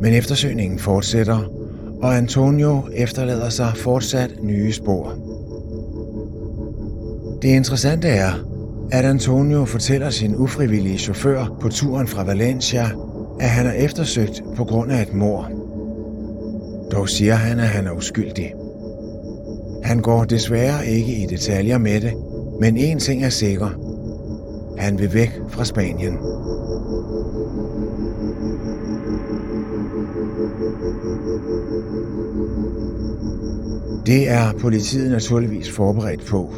Men 0.00 0.14
eftersøgningen 0.14 0.78
fortsætter, 0.78 1.50
og 2.02 2.16
Antonio 2.16 2.82
efterlader 2.92 3.48
sig 3.48 3.72
fortsat 3.76 4.30
nye 4.42 4.72
spor. 4.72 5.14
Det 7.42 7.48
interessante 7.48 8.08
er, 8.08 8.49
at 8.92 9.04
Antonio 9.04 9.64
fortæller 9.64 10.10
sin 10.10 10.36
ufrivillige 10.36 10.98
chauffør 10.98 11.56
på 11.60 11.68
turen 11.68 12.06
fra 12.06 12.24
Valencia, 12.24 12.90
at 13.40 13.48
han 13.48 13.66
er 13.66 13.72
eftersøgt 13.72 14.42
på 14.56 14.64
grund 14.64 14.92
af 14.92 15.02
et 15.02 15.14
mor. 15.14 15.50
Dog 16.92 17.08
siger 17.08 17.34
han, 17.34 17.58
at 17.58 17.68
han 17.68 17.86
er 17.86 17.92
uskyldig. 17.92 18.54
Han 19.84 20.00
går 20.00 20.24
desværre 20.24 20.86
ikke 20.86 21.12
i 21.12 21.26
detaljer 21.26 21.78
med 21.78 22.00
det, 22.00 22.12
men 22.60 22.76
en 22.76 22.98
ting 22.98 23.24
er 23.24 23.28
sikker. 23.28 23.68
Han 24.78 24.98
vil 24.98 25.14
væk 25.14 25.40
fra 25.48 25.64
Spanien. 25.64 26.18
Det 34.06 34.28
er 34.28 34.52
politiet 34.60 35.10
naturligvis 35.10 35.70
forberedt 35.70 36.26
på. 36.26 36.54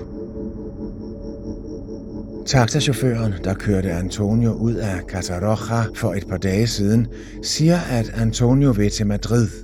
Taxachaufføren, 2.46 3.32
der 3.44 3.54
kørte 3.54 3.92
Antonio 3.92 4.52
ud 4.52 4.74
af 4.74 5.00
Catarroja 5.08 5.84
for 5.94 6.14
et 6.14 6.24
par 6.28 6.36
dage 6.36 6.66
siden, 6.66 7.06
siger, 7.42 7.78
at 7.78 8.10
Antonio 8.14 8.70
vil 8.70 8.90
til 8.90 9.06
Madrid– 9.06 9.48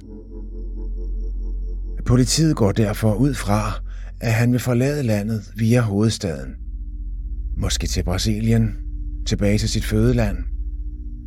Politiet 2.08 2.56
går 2.56 2.72
derfor 2.72 3.14
ud 3.14 3.34
fra, 3.34 3.72
at 4.20 4.32
han 4.32 4.52
vil 4.52 4.60
forlade 4.60 5.02
landet 5.02 5.52
via 5.56 5.80
hovedstaden. 5.80 6.54
Måske 7.56 7.86
til 7.86 8.04
Brasilien, 8.04 8.76
tilbage 9.26 9.58
til 9.58 9.68
sit 9.68 9.84
fødeland. 9.84 10.36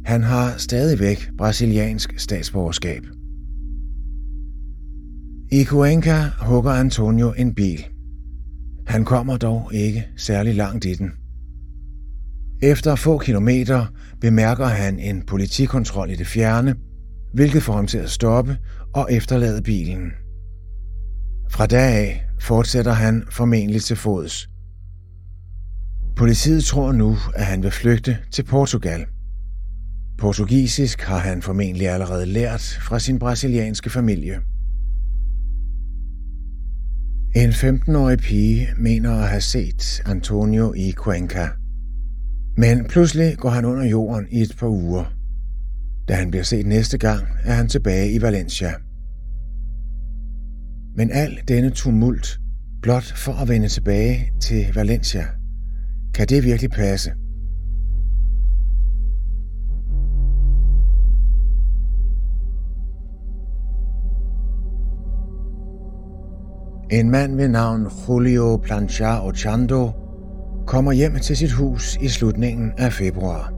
Han 0.05 0.23
har 0.23 0.57
stadigvæk 0.57 1.29
brasiliansk 1.37 2.13
statsborgerskab. 2.17 3.03
I 5.51 5.63
Cuenca 5.63 6.29
hugger 6.41 6.71
Antonio 6.71 7.33
en 7.37 7.55
bil. 7.55 7.85
Han 8.87 9.05
kommer 9.05 9.37
dog 9.37 9.69
ikke 9.73 10.07
særlig 10.17 10.55
langt 10.55 10.85
i 10.85 10.93
den. 10.93 11.11
Efter 12.63 12.95
få 12.95 13.17
kilometer 13.17 13.85
bemærker 14.21 14.65
han 14.65 14.99
en 14.99 15.21
politikontrol 15.21 16.09
i 16.09 16.15
det 16.15 16.27
fjerne, 16.27 16.75
hvilket 17.33 17.63
får 17.63 17.73
ham 17.73 17.87
til 17.87 17.97
at 17.97 18.09
stoppe 18.09 18.57
og 18.93 19.13
efterlade 19.13 19.61
bilen. 19.61 20.11
Fra 21.49 21.65
dag 21.65 21.93
af 21.95 22.25
fortsætter 22.39 22.91
han 22.91 23.23
formentlig 23.31 23.81
til 23.81 23.95
fods. 23.95 24.49
Politiet 26.15 26.63
tror 26.63 26.91
nu, 26.91 27.17
at 27.35 27.45
han 27.45 27.63
vil 27.63 27.71
flygte 27.71 28.17
til 28.31 28.43
Portugal. 28.43 29.05
Portugisisk 30.17 31.01
har 31.01 31.17
han 31.17 31.41
formentlig 31.41 31.89
allerede 31.89 32.25
lært 32.25 32.79
fra 32.81 32.99
sin 32.99 33.19
brasilianske 33.19 33.89
familie. 33.89 34.39
En 37.35 37.49
15-årig 37.49 38.19
pige 38.19 38.67
mener 38.77 39.15
at 39.15 39.29
have 39.29 39.41
set 39.41 40.01
Antonio 40.05 40.73
i 40.73 40.91
Cuenca. 40.91 41.49
Men 42.57 42.85
pludselig 42.85 43.37
går 43.37 43.49
han 43.49 43.65
under 43.65 43.85
jorden 43.85 44.27
i 44.31 44.41
et 44.41 44.55
par 44.59 44.67
uger. 44.67 45.05
Da 46.07 46.13
han 46.13 46.31
bliver 46.31 46.43
set 46.43 46.65
næste 46.65 46.97
gang, 46.97 47.27
er 47.43 47.53
han 47.53 47.67
tilbage 47.67 48.11
i 48.11 48.21
Valencia. 48.21 48.71
Men 50.95 51.11
al 51.11 51.39
denne 51.47 51.69
tumult, 51.69 52.39
blot 52.81 53.13
for 53.15 53.33
at 53.33 53.49
vende 53.49 53.67
tilbage 53.67 54.31
til 54.41 54.65
Valencia, 54.75 55.25
kan 56.13 56.27
det 56.27 56.43
virkelig 56.43 56.71
passe? 56.71 57.11
En 66.91 67.09
mand 67.09 67.35
ved 67.35 67.47
navn 67.47 67.87
Julio 68.07 68.57
Planchar 68.57 69.21
Ochando 69.21 69.91
kommer 70.71 70.91
hjem 70.91 71.15
til 71.15 71.37
sit 71.37 71.51
hus 71.51 71.97
i 72.01 72.07
slutningen 72.07 72.71
af 72.77 72.93
februar. 72.93 73.53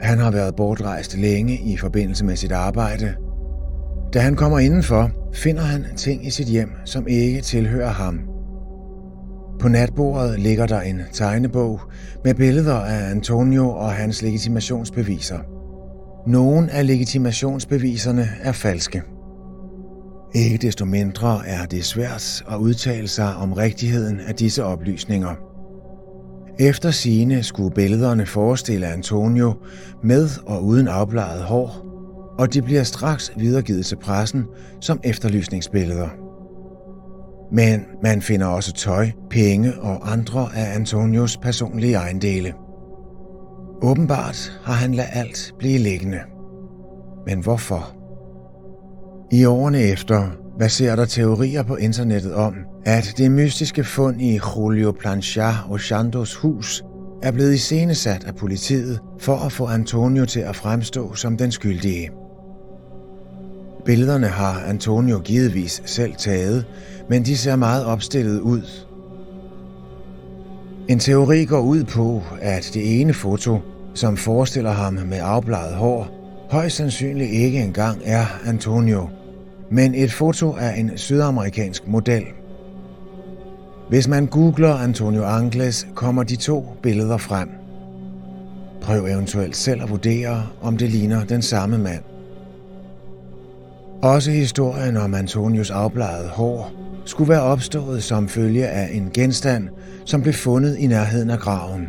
Han 0.00 0.18
har 0.18 0.30
været 0.30 0.56
bortrejst 0.56 1.16
længe 1.16 1.58
i 1.58 1.76
forbindelse 1.76 2.24
med 2.24 2.36
sit 2.36 2.52
arbejde. 2.52 3.14
Da 4.12 4.20
han 4.20 4.36
kommer 4.36 4.58
indenfor, 4.58 5.10
finder 5.32 5.62
han 5.62 5.84
ting 5.96 6.26
i 6.26 6.30
sit 6.30 6.46
hjem, 6.46 6.70
som 6.84 7.06
ikke 7.08 7.40
tilhører 7.40 7.90
ham. 7.90 8.20
På 9.60 9.68
natbordet 9.68 10.40
ligger 10.40 10.66
der 10.66 10.80
en 10.80 11.00
tegnebog 11.12 11.80
med 12.24 12.34
billeder 12.34 12.76
af 12.76 13.10
Antonio 13.10 13.70
og 13.70 13.92
hans 13.92 14.22
legitimationsbeviser. 14.22 15.38
Nogle 16.26 16.70
af 16.70 16.86
legitimationsbeviserne 16.86 18.28
er 18.42 18.52
falske. 18.52 19.02
Ikke 20.34 20.58
desto 20.58 20.84
mindre 20.84 21.46
er 21.46 21.66
det 21.66 21.84
svært 21.84 22.44
at 22.50 22.56
udtale 22.56 23.08
sig 23.08 23.34
om 23.36 23.52
rigtigheden 23.52 24.20
af 24.20 24.34
disse 24.34 24.64
oplysninger. 24.64 25.53
Efter 26.58 26.90
sine 26.90 27.42
skulle 27.42 27.74
billederne 27.74 28.26
forestille 28.26 28.86
Antonio 28.86 29.54
med 30.02 30.28
og 30.46 30.64
uden 30.64 30.88
afbladet 30.88 31.42
hår, 31.42 31.84
og 32.38 32.54
de 32.54 32.62
bliver 32.62 32.82
straks 32.82 33.32
videregivet 33.36 33.86
til 33.86 33.96
pressen 33.96 34.44
som 34.80 35.00
efterlysningsbilleder. 35.04 36.08
Men 37.52 37.80
man 38.02 38.22
finder 38.22 38.46
også 38.46 38.72
tøj, 38.72 39.10
penge 39.30 39.72
og 39.80 40.12
andre 40.12 40.48
af 40.54 40.74
Antonios 40.74 41.36
personlige 41.36 41.94
ejendele. 41.94 42.54
Åbenbart 43.82 44.60
har 44.64 44.74
han 44.74 44.94
ladet 44.94 45.10
alt 45.12 45.54
blive 45.58 45.78
liggende. 45.78 46.20
Men 47.26 47.40
hvorfor? 47.40 47.96
I 49.32 49.44
årene 49.44 49.80
efter 49.80 50.28
baserer 50.58 50.96
der 50.96 51.04
teorier 51.04 51.62
på 51.62 51.76
internettet 51.76 52.34
om, 52.34 52.54
at 52.86 53.14
det 53.16 53.30
mystiske 53.30 53.84
fund 53.84 54.20
i 54.20 54.40
Julio 54.56 54.92
Planchard 54.92 55.66
og 55.68 55.80
Chandos 55.80 56.34
hus 56.34 56.84
er 57.22 57.30
blevet 57.30 57.54
iscenesat 57.54 58.24
af 58.24 58.34
politiet 58.34 59.00
for 59.18 59.36
at 59.36 59.52
få 59.52 59.66
Antonio 59.66 60.24
til 60.24 60.40
at 60.40 60.56
fremstå 60.56 61.14
som 61.14 61.36
den 61.36 61.52
skyldige. 61.52 62.10
Billederne 63.84 64.26
har 64.26 64.60
Antonio 64.60 65.18
givetvis 65.18 65.82
selv 65.84 66.14
taget, 66.18 66.66
men 67.08 67.24
de 67.24 67.36
ser 67.36 67.56
meget 67.56 67.84
opstillet 67.84 68.40
ud. 68.40 68.62
En 70.88 70.98
teori 70.98 71.44
går 71.44 71.60
ud 71.60 71.84
på, 71.84 72.22
at 72.40 72.70
det 72.74 73.00
ene 73.00 73.14
foto, 73.14 73.58
som 73.94 74.16
forestiller 74.16 74.70
ham 74.70 74.92
med 74.92 75.18
afbladet 75.22 75.74
hår, 75.74 76.08
højst 76.50 76.76
sandsynligt 76.76 77.30
ikke 77.30 77.58
engang 77.62 78.00
er 78.04 78.26
Antonio, 78.46 79.08
men 79.70 79.94
et 79.94 80.12
foto 80.12 80.52
af 80.52 80.78
en 80.78 80.90
sydamerikansk 80.96 81.86
model. 81.86 82.24
Hvis 83.88 84.08
man 84.08 84.26
googler 84.26 84.74
Antonio 84.74 85.24
Angles, 85.24 85.86
kommer 85.94 86.22
de 86.22 86.36
to 86.36 86.66
billeder 86.82 87.16
frem. 87.16 87.48
Prøv 88.80 89.06
eventuelt 89.06 89.56
selv 89.56 89.82
at 89.82 89.90
vurdere, 89.90 90.46
om 90.62 90.76
det 90.76 90.90
ligner 90.90 91.24
den 91.24 91.42
samme 91.42 91.78
mand. 91.78 92.02
Også 94.02 94.30
historien 94.30 94.96
om 94.96 95.14
Antonius 95.14 95.70
afbladede 95.70 96.28
hår 96.28 96.72
skulle 97.04 97.28
være 97.28 97.42
opstået 97.42 98.02
som 98.02 98.28
følge 98.28 98.66
af 98.66 98.88
en 98.92 99.10
genstand, 99.14 99.68
som 100.04 100.22
blev 100.22 100.34
fundet 100.34 100.76
i 100.76 100.86
nærheden 100.86 101.30
af 101.30 101.38
graven. 101.38 101.88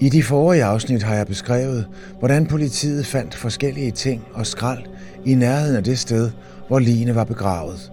I 0.00 0.08
de 0.08 0.22
forrige 0.22 0.64
afsnit 0.64 1.02
har 1.02 1.14
jeg 1.14 1.26
beskrevet, 1.26 1.86
hvordan 2.18 2.46
politiet 2.46 3.06
fandt 3.06 3.34
forskellige 3.34 3.90
ting 3.90 4.24
og 4.34 4.46
skrald 4.46 4.82
i 5.24 5.34
nærheden 5.34 5.76
af 5.76 5.84
det 5.84 5.98
sted, 5.98 6.30
hvor 6.68 6.78
Line 6.78 7.14
var 7.14 7.24
begravet. 7.24 7.92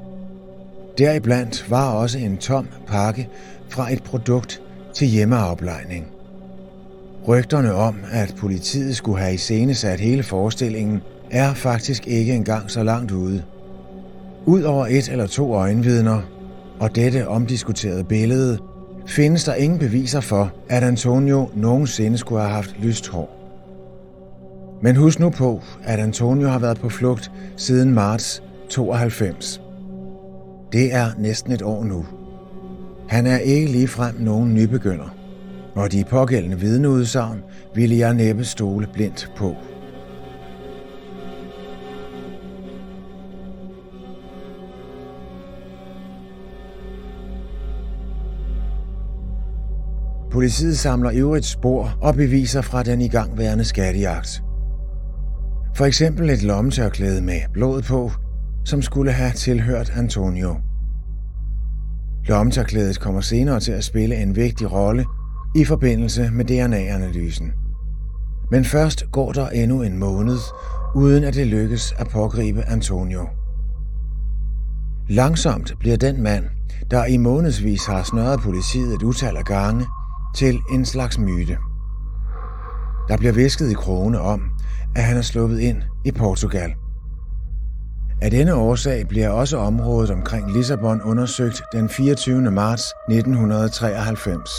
Deriblandt 0.98 1.70
var 1.70 1.92
også 1.92 2.18
en 2.18 2.38
tom 2.38 2.68
pakke 2.88 3.30
fra 3.70 3.94
et 3.94 4.04
produkt 4.04 4.62
til 4.94 5.08
hjemmeoplejning. 5.08 6.08
Rygterne 7.28 7.74
om, 7.74 7.96
at 8.12 8.36
politiet 8.38 8.96
skulle 8.96 9.20
have 9.20 9.34
iscenesat 9.34 10.00
hele 10.00 10.24
forestillingen, 10.24 11.02
er 11.32 11.54
faktisk 11.54 12.08
ikke 12.08 12.34
engang 12.34 12.72
så 12.72 12.84
langt 12.84 13.12
ude. 13.12 13.44
Udover 14.46 14.86
et 14.86 15.10
eller 15.10 15.28
to 15.28 15.54
øjenvidner 15.54 16.22
og 16.80 16.96
dette 16.96 17.28
omdiskuterede 17.28 18.04
billede, 18.04 18.58
findes 19.08 19.44
der 19.44 19.54
ingen 19.54 19.80
beviser 19.80 20.22
for, 20.22 20.52
at 20.70 20.84
Antonio 20.84 21.50
nogensinde 21.56 22.18
skulle 22.18 22.42
have 22.42 22.54
haft 22.54 22.76
lyst 22.80 23.08
hår. 23.08 23.36
Men 24.82 24.96
husk 24.96 25.20
nu 25.20 25.30
på, 25.30 25.62
at 25.84 26.00
Antonio 26.00 26.48
har 26.48 26.60
været 26.60 26.80
på 26.80 26.90
flugt 26.90 27.32
siden 27.58 27.94
marts 27.94 28.44
92. 28.70 29.65
Det 30.72 30.94
er 30.94 31.12
næsten 31.18 31.52
et 31.52 31.62
år 31.62 31.84
nu. 31.84 32.06
Han 33.10 33.28
er 33.28 33.38
ikke 33.38 33.72
ligefrem 33.72 34.16
nogen 34.20 34.54
nybegynder, 34.54 35.16
og 35.76 35.92
de 35.92 36.04
pågældende 36.04 36.60
vidneudsagn 36.60 37.44
ville 37.76 37.98
jeg 37.98 38.14
næppe 38.14 38.44
stole 38.44 38.88
blindt 38.94 39.32
på. 39.38 39.56
Politiet 50.32 50.78
samler 50.78 51.12
øvrigt 51.14 51.46
spor 51.46 51.98
og 52.02 52.16
beviser 52.16 52.62
fra 52.62 52.84
den 52.84 53.02
igangværende 53.02 53.64
skattejagt. 53.64 54.44
For 55.76 55.86
eksempel 55.86 56.30
et 56.30 56.44
lommetørklæde 56.44 57.22
med 57.22 57.40
blod 57.54 57.82
på, 57.82 58.12
som 58.66 58.82
skulle 58.82 59.12
have 59.12 59.32
tilhørt 59.32 59.90
Antonio. 59.96 60.56
Lommetørklædet 62.28 63.00
kommer 63.00 63.22
senere 63.22 63.60
til 63.60 63.72
at 63.72 63.84
spille 63.84 64.16
en 64.16 64.36
vigtig 64.36 64.72
rolle 64.72 65.06
i 65.56 65.66
forbindelse 65.66 66.30
med 66.32 66.46
DNA-analysen. 66.46 67.52
Men 68.52 68.66
først 68.66 69.12
går 69.12 69.32
der 69.32 69.50
endnu 69.50 69.82
en 69.82 69.98
måned, 69.98 70.38
uden 70.96 71.24
at 71.24 71.34
det 71.34 71.48
lykkes 71.48 71.94
at 71.98 72.08
pågribe 72.08 72.64
Antonio. 72.64 73.28
Langsomt 75.10 75.74
bliver 75.80 75.98
den 75.98 76.24
mand, 76.24 76.46
der 76.92 77.06
i 77.06 77.18
månedsvis 77.18 77.86
har 77.86 78.04
snørret 78.04 78.40
politiet 78.40 78.94
et 78.94 79.04
utal 79.04 79.38
af 79.38 79.44
gange, 79.44 79.86
til 80.36 80.60
en 80.72 80.86
slags 80.86 81.20
myte. 81.20 81.58
Der 83.08 83.18
bliver 83.18 83.34
visket 83.34 83.72
i 83.72 83.74
krone 83.74 84.20
om, 84.20 84.42
at 84.96 85.04
han 85.04 85.18
er 85.18 85.22
sluppet 85.22 85.60
ind 85.60 85.82
i 86.06 86.12
Portugal. 86.12 86.74
Af 88.22 88.32
denne 88.32 88.56
årsag 88.56 89.08
bliver 89.08 89.30
også 89.30 89.58
området 89.58 90.12
omkring 90.12 90.54
Lissabon 90.54 91.02
undersøgt 91.02 91.64
den 91.72 91.90
24. 91.90 92.52
marts 92.52 92.94
1993. 93.10 94.50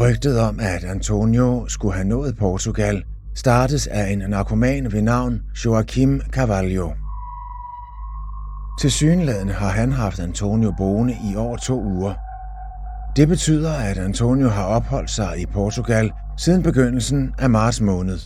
Rygtet 0.00 0.40
om, 0.40 0.60
at 0.60 0.84
Antonio 0.84 1.68
skulle 1.68 1.94
have 1.94 2.08
nået 2.08 2.36
Portugal, 2.38 3.04
startes 3.34 3.86
af 3.86 4.10
en 4.10 4.18
narkoman 4.18 4.92
ved 4.92 5.02
navn 5.02 5.40
Joaquim 5.64 6.20
Carvalho. 6.30 7.01
Til 8.80 8.90
synlædende 8.90 9.52
har 9.52 9.70
han 9.70 9.92
haft 9.92 10.18
Antonio 10.18 10.72
boende 10.78 11.16
i 11.32 11.36
over 11.36 11.56
to 11.56 11.82
uger. 11.82 12.14
Det 13.16 13.28
betyder, 13.28 13.72
at 13.72 13.98
Antonio 13.98 14.48
har 14.48 14.64
opholdt 14.64 15.10
sig 15.10 15.40
i 15.40 15.46
Portugal 15.46 16.10
siden 16.38 16.62
begyndelsen 16.62 17.34
af 17.38 17.50
marts 17.50 17.80
måned. 17.80 18.18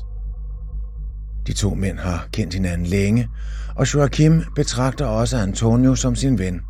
De 1.46 1.52
to 1.52 1.74
mænd 1.74 1.98
har 1.98 2.26
kendt 2.32 2.54
hinanden 2.54 2.86
længe, 2.86 3.28
og 3.76 3.94
Joachim 3.94 4.42
betragter 4.54 5.06
også 5.06 5.36
Antonio 5.36 5.94
som 5.94 6.16
sin 6.16 6.38
ven. 6.38 6.60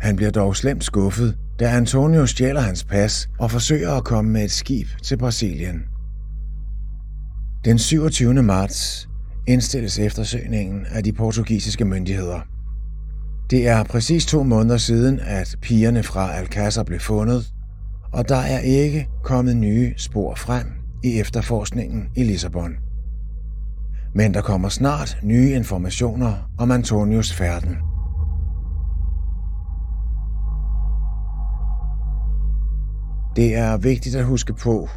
Han 0.00 0.16
bliver 0.16 0.30
dog 0.30 0.56
slemt 0.56 0.84
skuffet, 0.84 1.36
da 1.60 1.68
Antonio 1.68 2.26
stjæler 2.26 2.60
hans 2.60 2.84
pas 2.84 3.28
og 3.38 3.50
forsøger 3.50 3.92
at 3.92 4.04
komme 4.04 4.30
med 4.30 4.44
et 4.44 4.50
skib 4.52 4.86
til 5.02 5.18
Brasilien. 5.18 5.82
Den 7.64 7.78
27. 7.78 8.42
marts 8.42 9.07
indstilles 9.48 9.98
eftersøgningen 9.98 10.86
af 10.90 11.04
de 11.04 11.12
portugisiske 11.12 11.84
myndigheder. 11.84 12.40
Det 13.50 13.68
er 13.68 13.84
præcis 13.84 14.26
to 14.26 14.42
måneder 14.42 14.76
siden, 14.76 15.20
at 15.20 15.56
pigerne 15.62 16.02
fra 16.02 16.40
Alcázar 16.40 16.82
blev 16.82 17.00
fundet, 17.00 17.52
og 18.12 18.28
der 18.28 18.36
er 18.36 18.58
ikke 18.58 19.08
kommet 19.24 19.56
nye 19.56 19.94
spor 19.96 20.34
frem 20.34 20.66
i 21.04 21.20
efterforskningen 21.20 22.08
i 22.16 22.24
Lissabon. 22.24 22.72
Men 24.14 24.34
der 24.34 24.40
kommer 24.40 24.68
snart 24.68 25.18
nye 25.22 25.50
informationer 25.50 26.50
om 26.58 26.70
Antonius 26.70 27.32
færden. 27.32 27.76
Det 33.36 33.56
er 33.56 33.76
vigtigt 33.76 34.16
at 34.16 34.24
huske 34.24 34.54
på, 34.54 34.88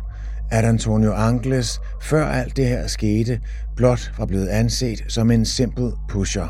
at 0.51 0.65
Antonio 0.65 1.13
Angles 1.13 1.81
før 2.01 2.25
alt 2.25 2.57
det 2.57 2.67
her 2.67 2.87
skete, 2.87 3.39
blot 3.75 4.11
var 4.17 4.25
blevet 4.25 4.47
anset 4.47 5.03
som 5.07 5.31
en 5.31 5.45
simpel 5.45 5.91
pusher. 6.09 6.47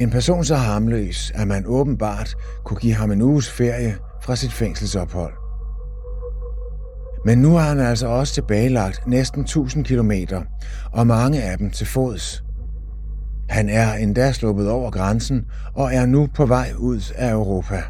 En 0.00 0.10
person 0.10 0.44
så 0.44 0.54
harmløs, 0.54 1.32
at 1.34 1.48
man 1.48 1.66
åbenbart 1.66 2.34
kunne 2.64 2.80
give 2.80 2.94
ham 2.94 3.10
en 3.10 3.22
uges 3.22 3.50
ferie 3.50 3.96
fra 4.22 4.36
sit 4.36 4.52
fængselsophold. 4.52 5.32
Men 7.24 7.38
nu 7.38 7.54
har 7.54 7.68
han 7.68 7.80
altså 7.80 8.06
også 8.06 8.34
tilbagelagt 8.34 9.06
næsten 9.06 9.42
1000 9.42 9.84
kilometer, 9.84 10.42
og 10.92 11.06
mange 11.06 11.42
af 11.42 11.58
dem 11.58 11.70
til 11.70 11.86
fods. 11.86 12.42
Han 13.48 13.68
er 13.68 13.92
endda 13.92 14.32
sluppet 14.32 14.70
over 14.70 14.90
grænsen 14.90 15.44
og 15.74 15.94
er 15.94 16.06
nu 16.06 16.28
på 16.34 16.46
vej 16.46 16.72
ud 16.78 17.12
af 17.16 17.32
Europa. 17.32 17.82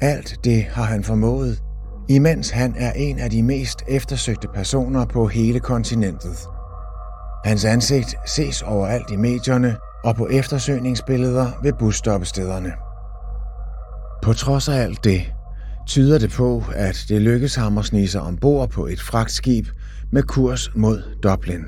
Alt 0.00 0.44
det 0.44 0.64
har 0.64 0.84
han 0.84 1.04
formået, 1.04 1.62
imens 2.08 2.50
han 2.50 2.74
er 2.76 2.92
en 2.92 3.18
af 3.18 3.30
de 3.30 3.42
mest 3.42 3.82
eftersøgte 3.88 4.48
personer 4.54 5.04
på 5.04 5.26
hele 5.26 5.60
kontinentet. 5.60 6.38
Hans 7.44 7.64
ansigt 7.64 8.14
ses 8.26 8.62
overalt 8.62 9.10
i 9.10 9.16
medierne 9.16 9.76
og 10.04 10.16
på 10.16 10.28
eftersøgningsbilleder 10.28 11.50
ved 11.62 11.72
busstoppestederne. 11.78 12.72
På 14.22 14.32
trods 14.32 14.68
af 14.68 14.82
alt 14.82 15.04
det, 15.04 15.32
tyder 15.86 16.18
det 16.18 16.30
på, 16.30 16.64
at 16.74 17.04
det 17.08 17.22
lykkes 17.22 17.54
ham 17.54 17.78
at 17.78 17.84
snige 17.84 18.08
sig 18.08 18.20
ombord 18.20 18.68
på 18.68 18.86
et 18.86 19.00
fragtskib 19.00 19.66
med 20.12 20.22
kurs 20.22 20.70
mod 20.74 21.02
Dublin. 21.22 21.64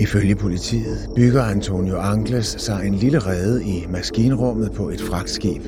Ifølge 0.00 0.34
politiet 0.34 1.08
bygger 1.16 1.42
Antonio 1.42 1.96
Angles 1.96 2.56
sig 2.58 2.86
en 2.86 2.94
lille 2.94 3.18
rede 3.18 3.64
i 3.64 3.86
maskinrummet 3.90 4.72
på 4.72 4.88
et 4.88 5.00
fragtskib. 5.00 5.62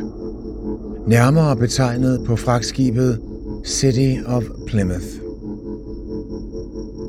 Nærmere 1.07 1.57
betegnet 1.57 2.25
på 2.27 2.37
fragtskibet 2.37 3.21
City 3.65 4.23
of 4.27 4.45
Plymouth. 4.67 5.07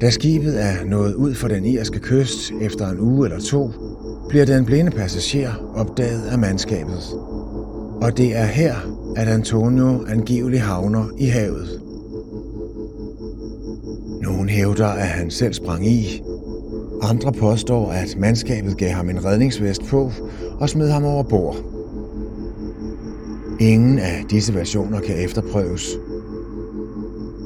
Da 0.01 0.09
skibet 0.09 0.63
er 0.63 0.85
nået 0.85 1.13
ud 1.13 1.33
for 1.33 1.47
den 1.47 1.65
irske 1.65 1.99
kyst 1.99 2.51
efter 2.61 2.89
en 2.89 2.99
uge 2.99 3.27
eller 3.27 3.39
to, 3.39 3.71
bliver 4.29 4.45
den 4.45 4.65
blinde 4.65 4.91
passager 4.91 5.71
opdaget 5.75 6.21
af 6.31 6.39
mandskabet. 6.39 7.13
Og 8.01 8.17
det 8.17 8.35
er 8.35 8.45
her, 8.45 8.75
at 9.15 9.27
Antonio 9.27 10.05
angiveligt 10.07 10.61
havner 10.61 11.05
i 11.17 11.25
havet. 11.25 11.81
Nogen 14.21 14.49
hævder, 14.49 14.87
at 14.87 15.07
han 15.07 15.31
selv 15.31 15.53
sprang 15.53 15.87
i. 15.87 16.21
Andre 17.01 17.31
påstår, 17.31 17.91
at 17.91 18.15
mandskabet 18.17 18.77
gav 18.77 18.89
ham 18.89 19.09
en 19.09 19.25
redningsvest 19.25 19.85
på 19.85 20.11
og 20.59 20.69
smed 20.69 20.89
ham 20.89 21.05
over 21.05 21.23
bord. 21.23 21.55
Ingen 23.59 23.99
af 23.99 24.25
disse 24.29 24.53
versioner 24.53 24.99
kan 24.99 25.23
efterprøves. 25.23 25.97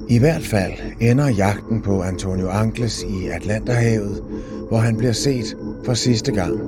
I 0.10 0.20
hvert 0.20 0.42
fald 0.42 0.74
ender 1.02 1.28
jagten 1.28 1.82
på 1.82 2.02
Antonio 2.02 2.50
Angles 2.50 3.04
i 3.04 3.28
Atlanterhavet, 3.28 4.24
hvor 4.70 4.78
han 4.78 4.98
bliver 4.98 5.14
set 5.14 5.58
for 5.86 5.94
sidste 5.94 6.32
gang. 6.32 6.60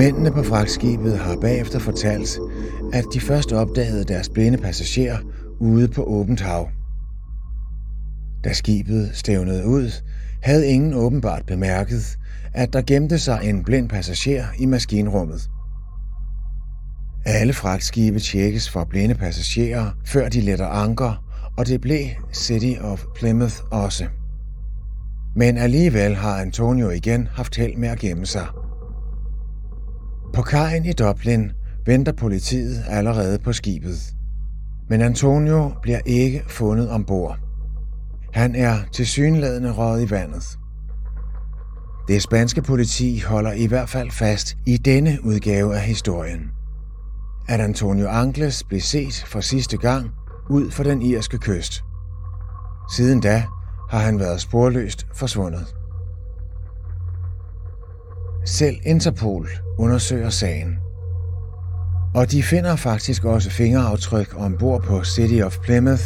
Mændene 0.00 0.30
på 0.30 0.42
fragtskibet 0.42 1.18
har 1.18 1.36
bagefter 1.36 1.78
fortalt, 1.78 2.38
at 2.92 3.04
de 3.14 3.20
først 3.20 3.52
opdagede 3.52 4.04
deres 4.04 4.28
blinde 4.28 4.58
passagerer 4.58 5.18
ude 5.58 5.88
på 5.88 6.04
åbent 6.04 6.40
hav. 6.40 6.68
Da 8.44 8.52
skibet 8.52 9.10
stævnede 9.12 9.66
ud, 9.66 10.02
havde 10.42 10.66
ingen 10.66 10.94
åbenbart 10.94 11.46
bemærket, 11.46 12.18
at 12.54 12.72
der 12.72 12.82
gemte 12.82 13.18
sig 13.18 13.40
en 13.42 13.64
blind 13.64 13.88
passager 13.88 14.44
i 14.58 14.66
maskinrummet. 14.66 15.50
Alle 17.26 17.52
fragtskibe 17.52 18.20
tjekkes 18.20 18.70
for 18.70 18.84
blinde 18.84 19.14
passagerer, 19.14 19.90
før 20.06 20.28
de 20.28 20.40
letter 20.40 20.66
anker, 20.66 21.24
og 21.56 21.66
det 21.66 21.80
blev 21.80 22.06
City 22.32 22.80
of 22.80 23.04
Plymouth 23.14 23.56
også. 23.70 24.06
Men 25.36 25.56
alligevel 25.56 26.14
har 26.14 26.40
Antonio 26.40 26.90
igen 26.90 27.28
haft 27.32 27.56
held 27.56 27.76
med 27.76 27.88
at 27.88 27.98
gemme 27.98 28.26
sig. 28.26 28.46
På 30.32 30.42
kajen 30.42 30.84
i 30.84 30.92
Dublin 30.92 31.52
venter 31.86 32.12
politiet 32.12 32.84
allerede 32.88 33.38
på 33.38 33.52
skibet. 33.52 34.14
Men 34.88 35.00
Antonio 35.00 35.72
bliver 35.82 36.00
ikke 36.06 36.42
fundet 36.48 36.90
ombord. 36.90 37.38
Han 38.32 38.54
er 38.54 38.78
tilsyneladende 38.92 39.72
røget 39.72 40.06
i 40.06 40.10
vandet. 40.10 40.58
Det 42.08 42.22
spanske 42.22 42.62
politi 42.62 43.18
holder 43.18 43.52
i 43.52 43.66
hvert 43.66 43.88
fald 43.88 44.10
fast 44.10 44.56
i 44.66 44.76
denne 44.76 45.18
udgave 45.22 45.74
af 45.74 45.80
historien. 45.80 46.50
At 47.48 47.60
Antonio 47.60 48.08
Angles 48.08 48.64
blev 48.64 48.80
set 48.80 49.24
for 49.26 49.40
sidste 49.40 49.76
gang 49.76 50.10
ud 50.50 50.70
for 50.70 50.82
den 50.82 51.02
irske 51.02 51.38
kyst. 51.38 51.84
Siden 52.96 53.20
da 53.20 53.44
har 53.90 53.98
han 53.98 54.18
været 54.18 54.40
sporløst 54.40 55.06
forsvundet. 55.14 55.79
Selv 58.44 58.76
Interpol 58.84 59.48
undersøger 59.78 60.30
sagen. 60.30 60.76
Og 62.14 62.30
de 62.30 62.42
finder 62.42 62.76
faktisk 62.76 63.24
også 63.24 63.50
fingeraftryk 63.50 64.34
ombord 64.36 64.82
på 64.82 65.04
City 65.04 65.42
of 65.42 65.58
Plymouth, 65.62 66.04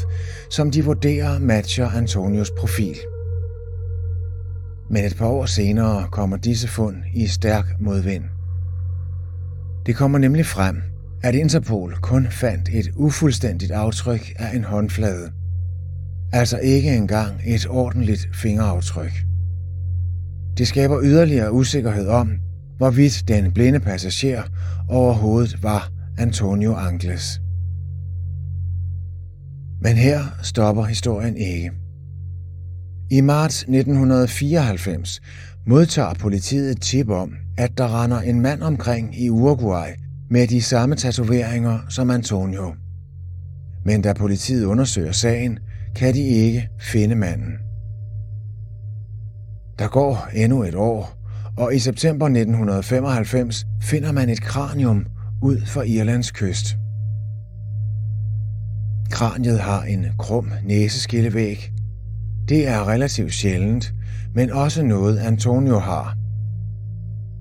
som 0.51 0.71
de 0.71 0.85
vurderer 0.85 1.39
matcher 1.39 1.89
Antonios 1.89 2.51
profil. 2.59 2.97
Men 4.91 5.05
et 5.05 5.17
par 5.17 5.27
år 5.27 5.47
senere 5.47 6.09
kommer 6.13 6.37
disse 6.37 6.69
fund 6.69 6.97
i 7.15 7.27
stærk 7.27 7.65
modvind. 7.81 8.25
Det 9.87 9.97
kommer 9.97 10.19
nemlig 10.19 10.47
frem, 10.47 10.83
at 11.23 11.35
Interpol 11.35 11.97
kun 12.03 12.27
fandt 12.31 12.69
et 12.73 12.91
ufuldstændigt 12.97 13.73
aftryk 13.73 14.33
af 14.37 14.57
en 14.57 14.65
håndflade. 14.65 15.33
Altså 16.33 16.59
ikke 16.59 16.97
engang 16.97 17.41
et 17.47 17.67
ordentligt 17.71 18.29
fingeraftryk. 18.35 19.13
Det 20.59 20.69
skaber 20.69 21.03
yderligere 21.03 21.53
usikkerhed 21.53 22.09
om, 22.09 22.33
hvorvidt 22.77 23.25
den 23.29 23.53
blinde 23.53 23.81
passager 23.81 24.43
overhovedet 24.89 25.63
var 25.63 25.91
Antonio 26.19 26.75
Angles. 26.75 27.41
Men 29.81 29.97
her 29.97 30.21
stopper 30.43 30.85
historien 30.85 31.37
ikke. 31.37 31.71
I 33.11 33.21
marts 33.21 33.63
1994 33.63 35.21
modtager 35.67 36.15
politiet 36.15 36.71
et 36.71 36.81
tip 36.81 37.09
om, 37.09 37.33
at 37.59 37.79
der 37.79 38.03
render 38.03 38.21
en 38.21 38.41
mand 38.41 38.63
omkring 38.63 39.21
i 39.21 39.31
Uruguay 39.31 39.89
med 40.31 40.47
de 40.47 40.63
samme 40.63 40.97
tatoveringer 40.97 41.79
som 41.89 42.11
Antonio. 42.11 42.75
Men 43.85 44.03
da 44.03 44.13
politiet 44.13 44.65
undersøger 44.65 45.13
sagen, 45.13 45.59
kan 45.97 46.15
de 46.15 46.21
ikke 46.21 46.69
finde 46.81 47.15
manden. 47.15 47.53
Der 49.79 49.89
går 49.89 50.29
endnu 50.35 50.63
et 50.63 50.75
år, 50.75 51.25
og 51.57 51.75
i 51.75 51.79
september 51.79 52.27
1995 52.27 53.67
finder 53.83 54.13
man 54.13 54.29
et 54.29 54.43
kranium 54.43 55.07
ud 55.43 55.61
for 55.67 55.83
Irlands 55.83 56.31
kyst. 56.31 56.77
Kraniet 59.11 59.61
har 59.61 59.83
en 59.83 60.07
krum 60.19 60.53
næseskillevæg. 60.65 61.73
Det 62.49 62.69
er 62.69 62.89
relativt 62.89 63.33
sjældent, 63.33 63.95
men 64.35 64.51
også 64.51 64.83
noget 64.83 65.19
Antonio 65.19 65.79
har. 65.79 66.17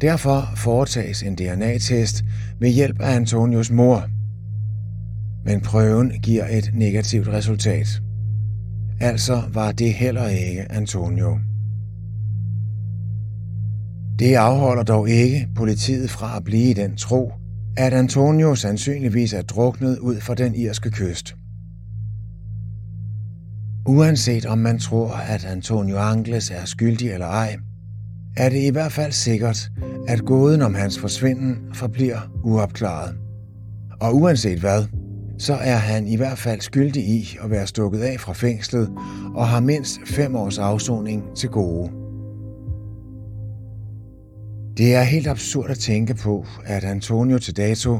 Derfor 0.01 0.49
foretages 0.55 1.23
en 1.23 1.35
DNA-test 1.35 2.23
ved 2.59 2.69
hjælp 2.69 3.01
af 3.01 3.15
Antonios 3.15 3.71
mor. 3.71 4.03
Men 5.45 5.61
prøven 5.61 6.09
giver 6.09 6.47
et 6.47 6.71
negativt 6.73 7.27
resultat. 7.27 8.01
Altså 8.99 9.41
var 9.53 9.71
det 9.71 9.93
heller 9.93 10.27
ikke 10.27 10.71
Antonio. 10.71 11.39
Det 14.19 14.35
afholder 14.35 14.83
dog 14.83 15.09
ikke 15.09 15.47
politiet 15.55 16.09
fra 16.09 16.37
at 16.37 16.43
blive 16.43 16.69
i 16.69 16.73
den 16.73 16.97
tro, 16.97 17.31
at 17.77 17.93
Antonio 17.93 18.55
sandsynligvis 18.55 19.33
er 19.33 19.41
druknet 19.41 19.97
ud 19.97 20.21
fra 20.21 20.35
den 20.35 20.55
irske 20.55 20.91
kyst. 20.91 21.35
Uanset 23.85 24.45
om 24.45 24.57
man 24.57 24.79
tror, 24.79 25.11
at 25.11 25.45
Antonio 25.45 25.97
Angles 25.97 26.51
er 26.51 26.65
skyldig 26.65 27.11
eller 27.11 27.27
ej, 27.27 27.57
er 28.37 28.49
det 28.49 28.63
i 28.63 28.69
hvert 28.69 28.91
fald 28.91 29.11
sikkert, 29.11 29.71
at 30.07 30.25
gåden 30.25 30.61
om 30.61 30.75
hans 30.75 30.99
forsvinden 30.99 31.57
forbliver 31.73 32.19
uopklaret. 32.43 33.15
Og 34.01 34.15
uanset 34.15 34.59
hvad, 34.59 34.85
så 35.37 35.53
er 35.53 35.75
han 35.75 36.07
i 36.07 36.15
hvert 36.15 36.37
fald 36.37 36.61
skyldig 36.61 37.03
i 37.03 37.37
at 37.43 37.49
være 37.49 37.67
stukket 37.67 37.99
af 37.99 38.19
fra 38.19 38.33
fængslet 38.33 38.89
og 39.35 39.47
har 39.47 39.59
mindst 39.59 39.99
fem 40.05 40.35
års 40.35 40.57
afsoning 40.57 41.23
til 41.35 41.49
gode. 41.49 42.02
Det 44.77 44.95
er 44.95 45.01
helt 45.01 45.27
absurd 45.27 45.69
at 45.69 45.77
tænke 45.77 46.13
på, 46.13 46.45
at 46.65 46.83
Antonio 46.83 47.39
til 47.39 47.57
dato 47.57 47.99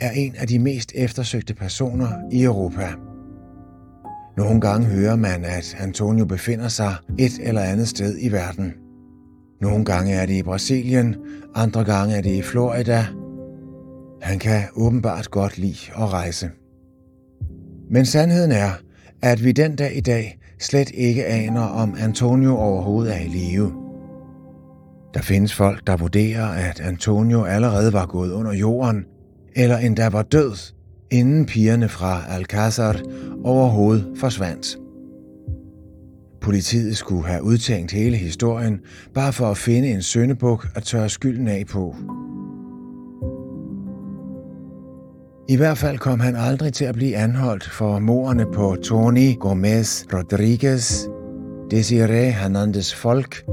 er 0.00 0.10
en 0.10 0.34
af 0.38 0.46
de 0.46 0.58
mest 0.58 0.92
eftersøgte 0.94 1.54
personer 1.54 2.08
i 2.32 2.42
Europa. 2.42 2.88
Nogle 4.36 4.60
gange 4.60 4.86
hører 4.86 5.16
man, 5.16 5.44
at 5.44 5.76
Antonio 5.80 6.24
befinder 6.24 6.68
sig 6.68 6.94
et 7.18 7.40
eller 7.42 7.60
andet 7.60 7.88
sted 7.88 8.18
i 8.20 8.32
verden. 8.32 8.72
Nogle 9.60 9.84
gange 9.84 10.12
er 10.12 10.26
det 10.26 10.34
i 10.34 10.42
Brasilien, 10.42 11.16
andre 11.54 11.84
gange 11.84 12.14
er 12.16 12.20
det 12.20 12.30
i 12.30 12.42
Florida. 12.42 13.06
Han 14.22 14.38
kan 14.38 14.62
åbenbart 14.76 15.30
godt 15.30 15.58
lide 15.58 15.92
at 15.96 16.12
rejse. 16.12 16.50
Men 17.90 18.06
sandheden 18.06 18.52
er, 18.52 18.70
at 19.22 19.44
vi 19.44 19.52
den 19.52 19.76
dag 19.76 19.96
i 19.96 20.00
dag 20.00 20.38
slet 20.60 20.90
ikke 20.94 21.26
aner, 21.26 21.60
om 21.60 21.94
Antonio 22.00 22.56
overhovedet 22.56 23.14
er 23.14 23.20
i 23.20 23.28
live. 23.28 23.83
Der 25.14 25.20
findes 25.22 25.54
folk, 25.54 25.86
der 25.86 25.96
vurderer, 25.96 26.46
at 26.46 26.80
Antonio 26.80 27.44
allerede 27.44 27.92
var 27.92 28.06
gået 28.06 28.32
under 28.32 28.52
jorden, 28.52 29.04
eller 29.56 29.76
endda 29.76 30.08
var 30.08 30.22
død, 30.22 30.72
inden 31.10 31.46
pigerne 31.46 31.88
fra 31.88 32.20
Alcázar 32.20 33.02
overhovedet 33.44 34.06
forsvandt. 34.16 34.78
Politiet 36.40 36.96
skulle 36.96 37.26
have 37.26 37.42
udtænkt 37.42 37.92
hele 37.92 38.16
historien, 38.16 38.80
bare 39.14 39.32
for 39.32 39.50
at 39.50 39.56
finde 39.56 39.88
en 39.88 40.02
søndebuk 40.02 40.66
at 40.74 40.82
tørre 40.82 41.08
skylden 41.08 41.48
af 41.48 41.64
på. 41.70 41.96
I 45.48 45.56
hvert 45.56 45.78
fald 45.78 45.98
kom 45.98 46.20
han 46.20 46.36
aldrig 46.36 46.72
til 46.72 46.84
at 46.84 46.94
blive 46.94 47.16
anholdt 47.16 47.70
for 47.70 47.98
morerne 47.98 48.46
på 48.52 48.76
Tony 48.82 49.38
Gomez 49.40 50.04
Rodriguez, 50.12 51.06
Desiree 51.70 52.32
Hernandez 52.32 52.94
Folk 52.94 53.44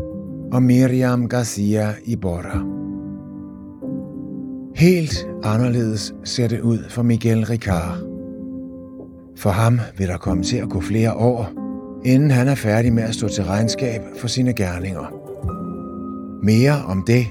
og 0.51 0.63
Miriam 0.63 1.29
Garcia 1.29 1.93
Iborra. 2.05 2.65
Helt 4.75 5.27
anderledes 5.43 6.13
ser 6.23 6.47
det 6.47 6.61
ud 6.61 6.79
for 6.89 7.03
Miguel 7.03 7.45
Ricard. 7.45 7.97
For 9.37 9.49
ham 9.49 9.79
vil 9.97 10.07
der 10.07 10.17
komme 10.17 10.43
til 10.43 10.57
at 10.57 10.69
gå 10.69 10.81
flere 10.81 11.13
år, 11.13 11.49
inden 12.05 12.31
han 12.31 12.47
er 12.47 12.55
færdig 12.55 12.93
med 12.93 13.03
at 13.03 13.15
stå 13.15 13.27
til 13.27 13.43
regnskab 13.43 14.01
for 14.19 14.27
sine 14.27 14.53
gerninger. 14.53 15.13
Mere 16.43 16.83
om 16.87 17.03
det 17.07 17.25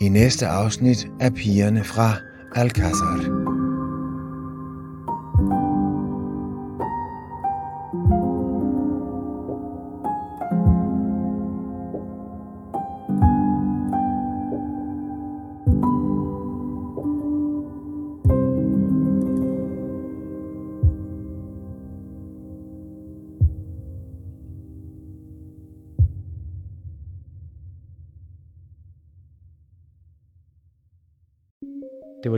i 0.00 0.08
næste 0.08 0.46
afsnit 0.46 1.08
af 1.20 1.34
Pigerne 1.34 1.84
fra 1.84 2.12
Alcázar. 2.56 3.47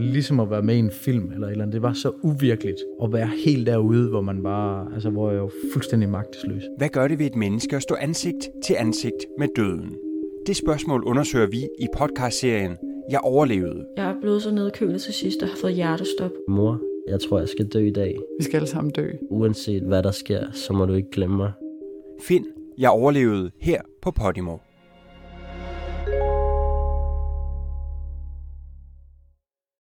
Var 0.01 0.12
ligesom 0.12 0.40
at 0.40 0.51
være 0.51 0.62
med 0.62 0.76
i 0.76 0.78
en 0.78 0.90
film 0.90 1.32
eller 1.32 1.46
et 1.46 1.51
eller 1.51 1.64
andet. 1.64 1.74
Det 1.74 1.82
var 1.82 1.92
så 1.92 2.12
uvirkeligt 2.22 2.78
at 3.03 3.12
være 3.12 3.30
helt 3.44 3.66
derude, 3.66 4.09
hvor 4.09 4.20
man 4.20 4.42
bare, 4.42 4.94
altså 4.94 5.11
hvor 5.11 5.30
jeg 5.30 5.42
var 5.42 5.51
fuldstændig 5.72 6.09
magtesløs. 6.09 6.62
Hvad 6.78 6.88
gør 6.88 7.09
det 7.09 7.18
ved 7.18 7.26
et 7.26 7.36
menneske 7.36 7.76
at 7.76 7.82
stå 7.82 7.94
ansigt 8.01 8.48
til 8.64 8.76
ansigt 8.78 9.26
med 9.38 9.48
døden? 9.57 9.96
Det 10.46 10.57
spørgsmål 10.57 11.05
undersøger 11.05 11.46
vi 11.46 11.59
i 11.59 11.86
podcastserien 11.96 12.76
Jeg 13.11 13.20
overlevede. 13.22 13.86
Jeg 13.96 14.11
er 14.11 14.20
blevet 14.20 14.42
så 14.42 14.51
nedkølet 14.51 15.01
til 15.03 15.14
sidst 15.14 15.42
og 15.42 15.48
har 15.48 15.57
fået 15.57 15.74
hjertestop. 15.74 16.30
Mor, 16.48 16.80
jeg 17.09 17.20
tror, 17.20 17.38
jeg 17.38 17.48
skal 17.48 17.66
dø 17.66 17.86
i 17.86 17.92
dag. 17.92 18.18
Vi 18.38 18.44
skal 18.44 18.57
alle 18.57 18.68
sammen 18.68 18.92
dø. 18.92 19.11
Uanset 19.30 19.82
hvad 19.82 20.03
der 20.03 20.11
sker, 20.11 20.44
så 20.53 20.72
må 20.72 20.86
du 20.86 20.92
ikke 20.92 21.11
glemme 21.11 21.36
mig. 21.36 21.53
Find 22.22 22.44
Jeg 22.78 22.90
overlevede 22.90 23.51
her 23.61 23.80
på 24.03 24.11
Podimo. 24.11 24.57